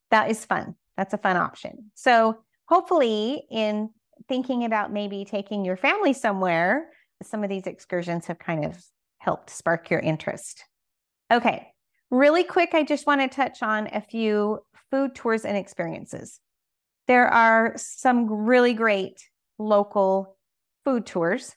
that 0.10 0.30
is 0.30 0.46
fun. 0.46 0.76
That's 0.98 1.14
a 1.14 1.18
fun 1.18 1.38
option. 1.38 1.92
So 1.96 2.44
hopefully 2.68 3.44
in 3.50 3.90
thinking 4.28 4.66
about 4.66 4.92
maybe 4.92 5.26
taking 5.26 5.66
your 5.66 5.78
family 5.78 6.14
somewhere, 6.14 6.90
some 7.24 7.44
of 7.44 7.50
these 7.50 7.68
excursions 7.68 8.28
have 8.28 8.40
kind 8.40 8.66
of 8.66 8.84
helped 9.20 9.50
spark 9.50 9.90
your 9.90 10.00
interest. 10.00 10.66
Okay, 11.32 11.68
really 12.10 12.44
quick, 12.44 12.74
I 12.74 12.84
just 12.84 13.08
want 13.08 13.22
to 13.22 13.28
touch 13.28 13.64
on 13.64 13.88
a 13.88 14.02
few 14.02 14.60
food 14.90 15.16
tours 15.16 15.46
and 15.46 15.56
experiences. 15.56 16.40
There 17.08 17.28
are 17.28 17.74
some 17.78 18.30
really 18.30 18.74
great 18.74 19.24
local 19.58 20.38
food 20.86 21.06
tours. 21.06 21.56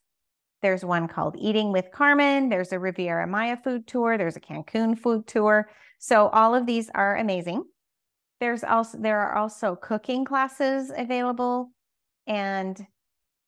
There's 0.62 0.84
one 0.84 1.08
called 1.08 1.36
Eating 1.38 1.72
with 1.72 1.90
Carmen. 1.92 2.48
There's 2.48 2.72
a 2.72 2.78
Riviera 2.78 3.26
Maya 3.26 3.56
food 3.62 3.86
tour. 3.86 4.16
There's 4.16 4.36
a 4.36 4.40
Cancun 4.40 4.98
food 4.98 5.26
tour. 5.26 5.68
So 5.98 6.28
all 6.28 6.54
of 6.54 6.66
these 6.66 6.90
are 6.94 7.16
amazing. 7.16 7.64
there's 8.40 8.64
also 8.64 8.98
there 8.98 9.20
are 9.20 9.36
also 9.36 9.76
cooking 9.76 10.24
classes 10.24 10.92
available 10.96 11.70
and 12.26 12.86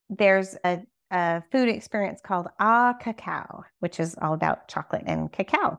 there's 0.09 0.57
a, 0.65 0.81
a 1.11 1.43
food 1.53 1.69
experience 1.69 2.21
called 2.23 2.49
Ah 2.61 2.95
Cacao, 3.01 3.65
which 3.81 4.01
is 4.01 4.15
all 4.23 4.35
about 4.35 4.69
chocolate 4.69 5.05
and 5.07 5.33
cacao. 5.33 5.79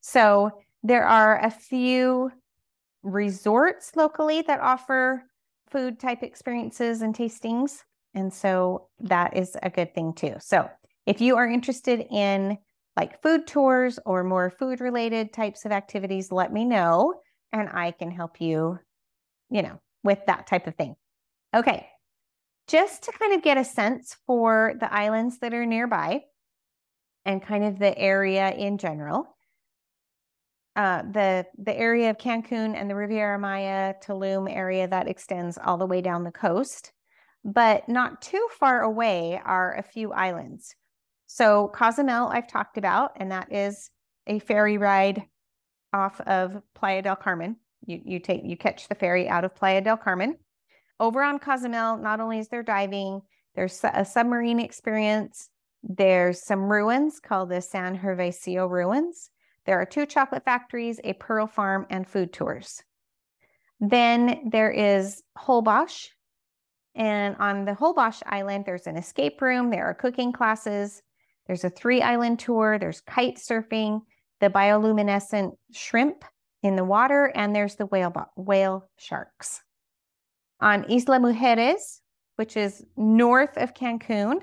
So 0.00 0.50
there 0.82 1.06
are 1.06 1.44
a 1.44 1.50
few 1.50 2.30
resorts 3.02 3.96
locally 3.96 4.42
that 4.42 4.60
offer 4.60 5.24
food 5.70 6.00
type 6.00 6.22
experiences 6.22 7.02
and 7.02 7.14
tastings. 7.14 7.82
And 8.14 8.32
so 8.32 8.88
that 9.00 9.36
is 9.36 9.56
a 9.62 9.70
good 9.70 9.94
thing 9.94 10.14
too. 10.14 10.34
So 10.40 10.68
if 11.06 11.20
you 11.20 11.36
are 11.36 11.48
interested 11.48 12.06
in 12.10 12.58
like 12.96 13.22
food 13.22 13.46
tours 13.46 13.98
or 14.04 14.24
more 14.24 14.50
food 14.50 14.80
related 14.80 15.32
types 15.32 15.64
of 15.64 15.72
activities, 15.72 16.32
let 16.32 16.52
me 16.52 16.64
know 16.64 17.14
and 17.52 17.68
I 17.68 17.92
can 17.92 18.10
help 18.10 18.40
you, 18.40 18.78
you 19.50 19.62
know, 19.62 19.80
with 20.02 20.18
that 20.26 20.46
type 20.46 20.66
of 20.66 20.74
thing. 20.74 20.96
Okay. 21.54 21.86
Just 22.68 23.04
to 23.04 23.12
kind 23.12 23.34
of 23.34 23.42
get 23.42 23.58
a 23.58 23.64
sense 23.64 24.16
for 24.26 24.74
the 24.78 24.92
islands 24.92 25.38
that 25.40 25.54
are 25.54 25.66
nearby 25.66 26.22
and 27.24 27.42
kind 27.42 27.64
of 27.64 27.78
the 27.78 27.96
area 27.98 28.50
in 28.52 28.78
general. 28.78 29.36
Uh, 30.76 31.02
the 31.02 31.44
the 31.58 31.76
area 31.76 32.10
of 32.10 32.16
Cancun 32.16 32.76
and 32.76 32.88
the 32.88 32.94
Riviera 32.94 33.38
Maya, 33.38 33.94
Tulum 34.04 34.48
area 34.48 34.86
that 34.86 35.08
extends 35.08 35.58
all 35.58 35.76
the 35.76 35.86
way 35.86 36.00
down 36.00 36.22
the 36.22 36.30
coast, 36.30 36.92
but 37.44 37.88
not 37.88 38.22
too 38.22 38.46
far 38.58 38.82
away 38.82 39.40
are 39.44 39.76
a 39.76 39.82
few 39.82 40.12
islands. 40.12 40.74
So 41.26 41.68
Cozumel, 41.74 42.28
I've 42.28 42.48
talked 42.48 42.76
about, 42.76 43.12
and 43.16 43.30
that 43.30 43.52
is 43.52 43.90
a 44.26 44.38
ferry 44.40 44.78
ride 44.78 45.22
off 45.92 46.20
of 46.22 46.60
Playa 46.74 47.02
del 47.02 47.16
Carmen. 47.16 47.56
You 47.86 48.00
you 48.04 48.18
take 48.18 48.42
you 48.44 48.56
catch 48.56 48.88
the 48.88 48.94
ferry 48.94 49.28
out 49.28 49.44
of 49.44 49.54
Playa 49.54 49.80
del 49.80 49.96
Carmen. 49.96 50.36
Over 50.98 51.22
on 51.22 51.38
Cozumel, 51.38 51.96
not 51.96 52.20
only 52.20 52.38
is 52.38 52.48
there 52.48 52.62
diving, 52.62 53.22
there's 53.54 53.80
a 53.84 54.04
submarine 54.04 54.60
experience. 54.60 55.48
There's 55.82 56.44
some 56.44 56.70
ruins 56.70 57.20
called 57.20 57.48
the 57.48 57.62
San 57.62 57.98
Gervasio 57.98 58.68
ruins 58.68 59.30
there 59.66 59.80
are 59.80 59.86
two 59.86 60.06
chocolate 60.06 60.44
factories, 60.44 61.00
a 61.04 61.12
pearl 61.14 61.46
farm, 61.46 61.86
and 61.90 62.04
food 62.04 62.32
tours. 62.32 62.82
Then 63.78 64.48
there 64.50 64.70
is 64.70 65.22
Holbox. 65.38 66.08
And 67.00 67.34
on 67.38 67.64
the 67.64 67.72
Holbox 67.72 68.22
Island, 68.26 68.66
there's 68.66 68.86
an 68.86 68.98
escape 68.98 69.40
room, 69.40 69.70
there 69.70 69.86
are 69.86 69.94
cooking 69.94 70.32
classes, 70.32 71.00
there's 71.46 71.64
a 71.64 71.70
three 71.70 72.02
island 72.02 72.38
tour, 72.38 72.78
there's 72.78 73.00
kite 73.00 73.38
surfing, 73.38 74.02
the 74.40 74.50
bioluminescent 74.50 75.52
shrimp 75.72 76.26
in 76.62 76.76
the 76.76 76.84
water, 76.84 77.32
and 77.34 77.56
there's 77.56 77.76
the 77.76 77.86
whale, 77.86 78.12
whale 78.36 78.90
sharks. 78.98 79.62
On 80.60 80.84
Isla 80.90 81.18
Mujeres, 81.20 82.02
which 82.36 82.58
is 82.58 82.84
north 82.98 83.56
of 83.56 83.72
Cancun, 83.72 84.42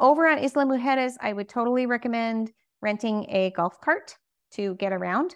over 0.00 0.26
on 0.26 0.38
Isla 0.38 0.64
Mujeres, 0.64 1.16
I 1.20 1.34
would 1.34 1.50
totally 1.50 1.84
recommend 1.84 2.52
renting 2.80 3.26
a 3.28 3.50
golf 3.50 3.78
cart 3.82 4.16
to 4.52 4.76
get 4.76 4.94
around. 4.94 5.34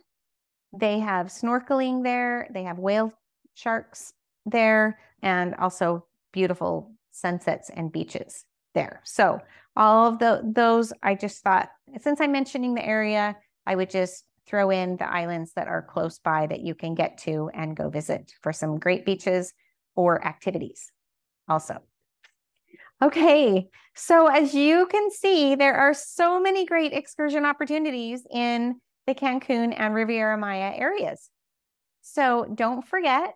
They 0.73 1.01
have 1.01 1.27
snorkeling 1.27 2.03
there, 2.03 2.49
they 2.55 2.63
have 2.63 2.79
whale 2.79 3.13
sharks 3.53 4.15
there, 4.47 4.99
and 5.23 5.55
also 5.57 6.07
beautiful 6.33 6.93
sunsets 7.11 7.71
and 7.71 7.93
beaches 7.93 8.45
there. 8.75 9.01
So, 9.05 9.41
all 9.77 10.09
of 10.09 10.19
the, 10.19 10.43
those, 10.45 10.93
I 11.03 11.15
just 11.15 11.43
thought, 11.43 11.69
since 12.01 12.21
I'm 12.21 12.33
mentioning 12.33 12.75
the 12.75 12.85
area, 12.85 13.37
I 13.65 13.77
would 13.77 13.91
just 13.91 14.25
throw 14.47 14.71
in 14.71 14.97
the 14.97 15.09
islands 15.09 15.53
that 15.55 15.69
are 15.69 15.83
close 15.83 16.19
by 16.19 16.47
that 16.47 16.61
you 16.61 16.75
can 16.75 16.95
get 16.95 17.19
to 17.19 17.51
and 17.55 17.77
go 17.77 17.89
visit 17.89 18.33
for 18.43 18.53
some 18.53 18.79
great 18.79 19.05
beaches 19.05 19.53
or 19.95 20.25
activities 20.27 20.91
also. 21.49 21.81
Okay, 23.01 23.69
so 23.95 24.27
as 24.27 24.55
you 24.55 24.87
can 24.87 25.11
see, 25.11 25.55
there 25.55 25.77
are 25.77 25.95
so 25.95 26.41
many 26.41 26.67
great 26.67 26.93
excursion 26.93 27.45
opportunities 27.45 28.27
in 28.33 28.81
the 29.07 29.15
Cancun 29.15 29.73
and 29.77 29.95
Riviera 29.95 30.37
Maya 30.37 30.73
areas. 30.75 31.31
So 32.01 32.47
don't 32.53 32.87
forget 32.87 33.35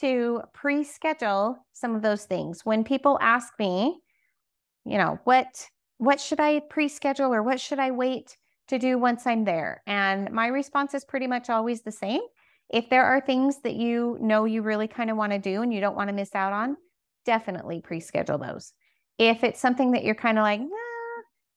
to 0.00 0.42
pre 0.52 0.84
schedule 0.84 1.56
some 1.72 1.94
of 1.94 2.02
those 2.02 2.24
things. 2.24 2.64
When 2.64 2.84
people 2.84 3.18
ask 3.20 3.52
me, 3.58 3.98
you 4.84 4.98
know, 4.98 5.18
what 5.24 5.68
what 5.98 6.20
should 6.20 6.40
I 6.40 6.60
pre 6.68 6.88
schedule 6.88 7.32
or 7.32 7.42
what 7.42 7.60
should 7.60 7.78
I 7.78 7.90
wait 7.90 8.36
to 8.68 8.78
do 8.78 8.98
once 8.98 9.26
I'm 9.26 9.44
there? 9.44 9.82
And 9.86 10.30
my 10.32 10.48
response 10.48 10.94
is 10.94 11.04
pretty 11.04 11.26
much 11.26 11.50
always 11.50 11.82
the 11.82 11.92
same. 11.92 12.20
If 12.70 12.88
there 12.90 13.04
are 13.04 13.20
things 13.20 13.60
that 13.62 13.74
you 13.74 14.18
know 14.20 14.46
you 14.46 14.62
really 14.62 14.88
kind 14.88 15.10
of 15.10 15.16
want 15.16 15.32
to 15.32 15.38
do 15.38 15.62
and 15.62 15.72
you 15.72 15.80
don't 15.80 15.96
want 15.96 16.08
to 16.08 16.14
miss 16.14 16.34
out 16.34 16.52
on, 16.52 16.76
definitely 17.24 17.80
pre 17.80 18.00
schedule 18.00 18.38
those. 18.38 18.72
If 19.18 19.44
it's 19.44 19.60
something 19.60 19.92
that 19.92 20.04
you're 20.04 20.14
kind 20.14 20.38
of 20.38 20.42
like, 20.42 20.60
nah, 20.60 20.66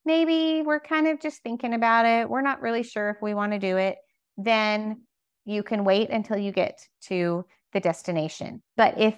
maybe 0.06 0.62
we're 0.62 0.80
kind 0.80 1.08
of 1.08 1.20
just 1.20 1.42
thinking 1.42 1.74
about 1.74 2.06
it, 2.06 2.30
we're 2.30 2.42
not 2.42 2.62
really 2.62 2.84
sure 2.84 3.10
if 3.10 3.18
we 3.22 3.34
want 3.34 3.54
to 3.54 3.60
do 3.60 3.78
it, 3.78 3.98
then 4.38 5.02
you 5.46 5.64
can 5.64 5.84
wait 5.84 6.10
until 6.10 6.38
you 6.38 6.52
get 6.52 6.80
to 7.02 7.46
the 7.78 7.82
destination. 7.82 8.62
But 8.76 9.00
if 9.00 9.16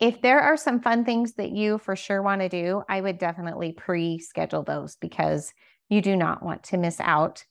if 0.00 0.20
there 0.22 0.40
are 0.40 0.56
some 0.56 0.80
fun 0.80 1.04
things 1.04 1.34
that 1.34 1.50
you 1.50 1.78
for 1.78 1.94
sure 1.94 2.22
want 2.22 2.40
to 2.40 2.48
do, 2.48 2.82
I 2.88 3.02
would 3.02 3.18
definitely 3.18 3.72
pre-schedule 3.72 4.62
those 4.62 4.96
because 4.96 5.52
you 5.90 6.00
do 6.00 6.16
not 6.16 6.42
want 6.42 6.62
to 6.64 6.78
miss 6.78 6.98
out 7.00 7.44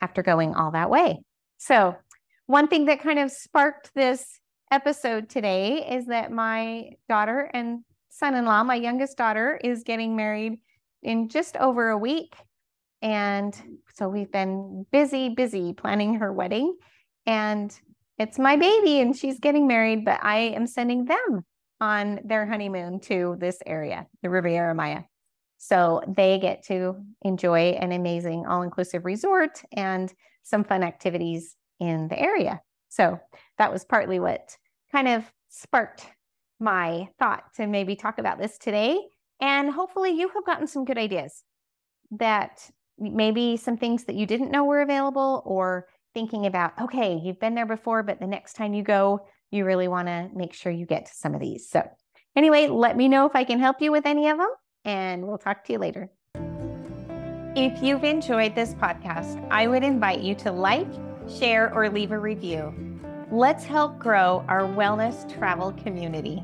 after 0.00 0.22
going 0.22 0.54
all 0.54 0.70
that 0.70 0.88
way. 0.88 1.18
So, 1.58 1.96
one 2.46 2.68
thing 2.68 2.86
that 2.86 3.00
kind 3.00 3.18
of 3.18 3.30
sparked 3.32 3.90
this 3.94 4.24
episode 4.70 5.28
today 5.28 5.86
is 5.96 6.06
that 6.06 6.30
my 6.30 6.92
daughter 7.08 7.50
and 7.52 7.80
son 8.08 8.36
in 8.36 8.44
law, 8.44 8.62
my 8.62 8.76
youngest 8.76 9.18
daughter, 9.18 9.60
is 9.62 9.82
getting 9.82 10.16
married 10.16 10.60
in 11.02 11.28
just 11.28 11.56
over 11.56 11.90
a 11.90 11.98
week. 11.98 12.34
And 13.02 13.54
so 13.94 14.08
we've 14.08 14.30
been 14.30 14.86
busy, 14.90 15.28
busy 15.28 15.72
planning 15.72 16.14
her 16.14 16.32
wedding. 16.32 16.76
And 17.26 17.78
it's 18.18 18.38
my 18.38 18.56
baby, 18.56 19.00
and 19.00 19.16
she's 19.16 19.38
getting 19.38 19.66
married, 19.66 20.04
but 20.04 20.22
I 20.22 20.38
am 20.38 20.66
sending 20.66 21.04
them 21.04 21.44
on 21.80 22.20
their 22.24 22.46
honeymoon 22.46 23.00
to 23.00 23.36
this 23.38 23.58
area, 23.66 24.06
the 24.22 24.30
Riviera 24.30 24.74
Maya. 24.74 25.02
So 25.58 26.02
they 26.06 26.38
get 26.38 26.64
to 26.66 26.96
enjoy 27.22 27.70
an 27.70 27.92
amazing 27.92 28.46
all 28.46 28.62
inclusive 28.62 29.04
resort 29.04 29.62
and 29.72 30.12
some 30.42 30.64
fun 30.64 30.82
activities 30.82 31.56
in 31.80 32.08
the 32.08 32.18
area. 32.18 32.60
So 32.88 33.18
that 33.58 33.72
was 33.72 33.84
partly 33.84 34.20
what 34.20 34.56
kind 34.92 35.08
of 35.08 35.24
sparked 35.48 36.06
my 36.60 37.08
thought 37.18 37.42
to 37.56 37.66
maybe 37.66 37.96
talk 37.96 38.18
about 38.18 38.38
this 38.38 38.56
today. 38.58 38.98
And 39.40 39.70
hopefully, 39.70 40.10
you 40.10 40.28
have 40.28 40.46
gotten 40.46 40.66
some 40.66 40.86
good 40.86 40.96
ideas 40.96 41.42
that 42.12 42.70
maybe 42.98 43.58
some 43.58 43.76
things 43.76 44.04
that 44.04 44.16
you 44.16 44.24
didn't 44.24 44.50
know 44.50 44.64
were 44.64 44.80
available, 44.80 45.42
or 45.44 45.86
thinking 46.16 46.46
about, 46.46 46.72
okay, 46.80 47.20
you've 47.22 47.38
been 47.38 47.54
there 47.54 47.66
before, 47.66 48.02
but 48.02 48.18
the 48.18 48.26
next 48.26 48.54
time 48.54 48.72
you 48.72 48.82
go, 48.82 49.20
you 49.50 49.66
really 49.66 49.86
want 49.86 50.08
to 50.08 50.30
make 50.34 50.54
sure 50.54 50.72
you 50.72 50.86
get 50.86 51.04
to 51.04 51.12
some 51.14 51.34
of 51.34 51.42
these. 51.42 51.68
So, 51.68 51.86
anyway, 52.34 52.68
let 52.68 52.96
me 52.96 53.06
know 53.06 53.26
if 53.26 53.36
I 53.36 53.44
can 53.44 53.58
help 53.58 53.82
you 53.82 53.92
with 53.92 54.06
any 54.06 54.30
of 54.30 54.38
them, 54.38 54.48
and 54.86 55.26
we'll 55.26 55.36
talk 55.36 55.62
to 55.66 55.74
you 55.74 55.78
later. 55.78 56.10
If 57.54 57.82
you've 57.82 58.02
enjoyed 58.02 58.54
this 58.54 58.72
podcast, 58.72 59.46
I 59.50 59.66
would 59.66 59.84
invite 59.84 60.20
you 60.20 60.34
to 60.36 60.50
like, 60.50 60.88
share, 61.28 61.70
or 61.74 61.90
leave 61.90 62.12
a 62.12 62.18
review. 62.18 62.72
Let's 63.30 63.64
help 63.64 63.98
grow 63.98 64.42
our 64.48 64.62
wellness 64.62 65.30
travel 65.38 65.72
community. 65.72 66.42